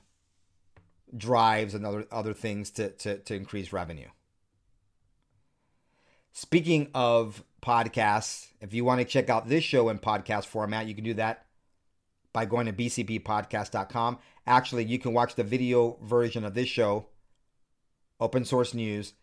drives 1.16 1.74
and 1.74 1.84
other, 1.84 2.06
other 2.12 2.32
things 2.32 2.70
to, 2.72 2.90
to, 2.90 3.18
to 3.18 3.34
increase 3.34 3.72
revenue. 3.72 4.08
Speaking 6.32 6.88
of 6.94 7.44
podcasts, 7.64 8.48
if 8.60 8.74
you 8.74 8.84
want 8.84 9.00
to 9.00 9.06
check 9.06 9.30
out 9.30 9.48
this 9.48 9.64
show 9.64 9.88
in 9.88 9.98
podcast 9.98 10.44
format, 10.46 10.86
you 10.86 10.94
can 10.94 11.04
do 11.04 11.14
that 11.14 11.46
by 12.32 12.44
going 12.44 12.66
to 12.66 12.72
bcppodcast.com. 12.72 14.18
Actually, 14.46 14.84
you 14.84 14.98
can 14.98 15.14
watch 15.14 15.34
the 15.34 15.44
video 15.44 15.96
version 16.02 16.44
of 16.44 16.54
this 16.54 16.68
show, 16.68 17.06
Open 18.20 18.44
Source 18.44 18.74
News, 18.74 19.14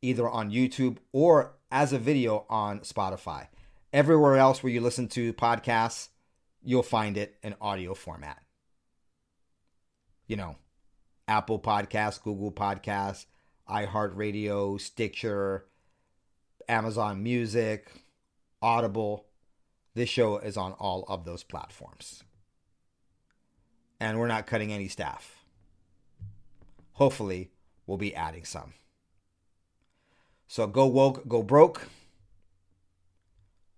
either 0.00 0.28
on 0.28 0.50
YouTube 0.50 0.98
or 1.12 1.56
as 1.72 1.92
a 1.92 1.98
video 1.98 2.46
on 2.48 2.80
Spotify. 2.80 3.48
Everywhere 3.92 4.36
else 4.36 4.62
where 4.62 4.72
you 4.72 4.80
listen 4.80 5.08
to 5.08 5.32
podcasts, 5.32 6.08
you'll 6.62 6.82
find 6.82 7.16
it 7.16 7.36
in 7.42 7.54
audio 7.60 7.94
format. 7.94 8.38
You 10.26 10.36
know, 10.36 10.56
Apple 11.26 11.58
Podcasts, 11.58 12.22
Google 12.22 12.52
Podcasts, 12.52 13.26
iHeartRadio, 13.68 14.80
Stitcher, 14.80 15.64
Amazon 16.68 17.22
Music, 17.22 17.90
Audible. 18.60 19.26
This 19.94 20.08
show 20.08 20.38
is 20.38 20.56
on 20.56 20.72
all 20.72 21.04
of 21.08 21.24
those 21.24 21.42
platforms. 21.42 22.22
And 23.98 24.18
we're 24.18 24.28
not 24.28 24.46
cutting 24.46 24.72
any 24.72 24.88
staff. 24.88 25.44
Hopefully, 26.92 27.50
we'll 27.86 27.98
be 27.98 28.14
adding 28.14 28.44
some. 28.44 28.74
So 30.46 30.66
go 30.66 30.86
woke, 30.86 31.26
go 31.28 31.42
broke. 31.42 31.88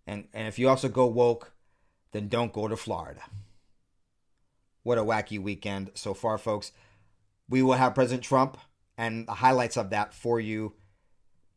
And 0.07 0.29
and 0.33 0.48
if 0.48 0.59
you 0.59 0.68
also 0.68 0.88
go 0.88 1.07
woke, 1.07 1.53
then 2.12 2.29
don't 2.29 2.53
go 2.53 2.68
to 2.68 2.76
Florida. 2.76 3.22
What 4.83 4.98
a 4.98 5.03
wacky 5.03 5.40
weekend 5.40 5.90
so 5.94 6.14
far, 6.14 6.38
folks. 6.38 6.72
We 7.48 7.62
will 7.62 7.74
have 7.74 7.94
President 7.94 8.24
Trump 8.24 8.57
and 8.96 9.26
the 9.26 9.35
highlights 9.35 9.76
of 9.76 9.90
that 9.90 10.14
for 10.14 10.40
you 10.40 10.74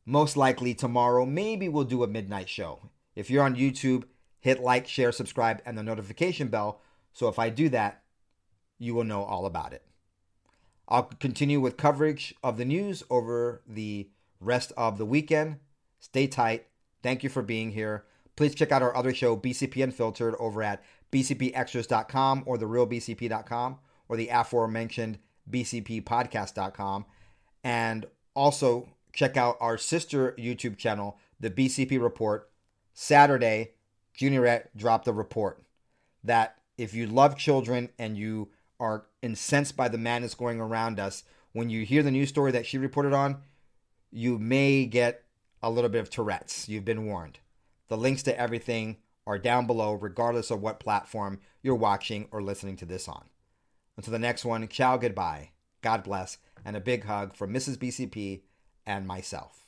most 0.06 0.38
likely 0.38 0.74
tomorrow. 0.74 1.26
Maybe 1.26 1.70
we'll 1.70 1.84
do 1.84 2.04
a 2.04 2.08
midnight 2.08 2.50
show. 2.50 2.90
If 3.16 3.30
you're 3.30 3.44
on 3.44 3.56
YouTube, 3.56 4.04
hit 4.40 4.60
like, 4.60 4.88
share, 4.88 5.12
subscribe, 5.12 5.62
and 5.66 5.78
the 5.78 5.84
notification 5.84 6.48
bell. 6.48 6.82
So 7.14 7.28
if 7.28 7.40
I 7.40 7.50
do 7.50 7.70
that, 7.70 8.04
you 8.80 8.94
will 8.94 9.04
know 9.04 9.24
all 9.24 9.46
about 9.46 9.74
it. 9.74 9.84
I'll 10.88 11.04
continue 11.04 11.60
with 11.60 11.78
coverage 11.78 12.36
of 12.44 12.58
the 12.58 12.66
news 12.66 13.04
over 13.10 13.62
the 13.68 14.10
rest 14.40 14.74
of 14.76 14.98
the 14.98 15.06
weekend. 15.06 15.60
Stay 16.00 16.28
tight. 16.28 16.68
Thank 17.02 17.24
you 17.24 17.30
for 17.30 17.42
being 17.42 17.72
here. 17.72 18.06
Please 18.36 18.56
check 18.56 18.72
out 18.72 18.82
our 18.82 18.96
other 18.96 19.14
show, 19.14 19.38
BCP 19.38 19.84
Unfiltered, 19.84 20.36
over 20.40 20.62
at 20.64 20.84
bcpextras.com 21.12 22.44
or 22.46 22.58
therealbcp.com 22.58 23.80
or 24.10 24.18
the 24.18 24.30
aforementioned 24.30 25.20
bcppodcast.com. 25.50 27.06
And 27.64 28.06
also 28.34 28.90
check 29.14 29.38
out 29.38 29.58
our 29.62 29.78
sister 29.78 30.36
YouTube 30.38 30.78
channel, 30.78 31.18
the 31.40 31.50
BCP 31.50 32.02
Report. 32.02 32.50
Saturday, 32.94 33.72
Juniorette 34.18 34.68
dropped 34.76 35.08
a 35.08 35.14
report 35.14 35.64
that 36.24 36.58
if 36.78 36.94
you 36.94 37.08
love 37.08 37.38
children 37.38 37.90
and 37.98 38.18
you 38.18 38.50
are 38.80 39.06
incensed 39.22 39.78
by 39.78 39.88
the 39.88 39.98
madness 39.98 40.36
going 40.36 40.60
around 40.60 41.00
us, 41.00 41.24
when 41.54 41.70
you 41.70 41.86
hear 41.86 42.04
the 42.04 42.12
news 42.12 42.30
story 42.30 42.52
that 42.52 42.66
she 42.66 42.78
reported 42.78 43.14
on, 43.14 43.38
you 44.12 44.38
may 44.38 44.86
get 44.86 45.24
a 45.62 45.70
little 45.70 45.90
bit 45.90 46.02
of 46.02 46.10
Tourette's. 46.10 46.68
You've 46.68 46.86
been 46.86 47.06
warned. 47.06 47.40
The 47.88 47.98
links 47.98 48.24
to 48.24 48.40
everything 48.40 48.98
are 49.26 49.38
down 49.40 49.68
below, 49.68 49.94
regardless 49.94 50.52
of 50.52 50.62
what 50.62 50.80
platform 50.80 51.40
you're 51.62 51.76
watching 51.76 52.28
or 52.32 52.42
listening 52.42 52.76
to 52.78 52.86
this 52.86 53.08
on. 53.08 53.26
Until 53.96 54.12
the 54.12 54.20
next 54.20 54.44
one, 54.44 54.68
ciao, 54.68 54.98
goodbye, 54.98 55.52
God 55.82 56.04
bless, 56.04 56.38
and 56.66 56.76
a 56.76 56.82
big 56.82 57.06
hug 57.06 57.36
from 57.36 57.54
Mrs. 57.54 57.78
BCP 57.78 58.42
and 58.86 59.08
myself. 59.08 59.63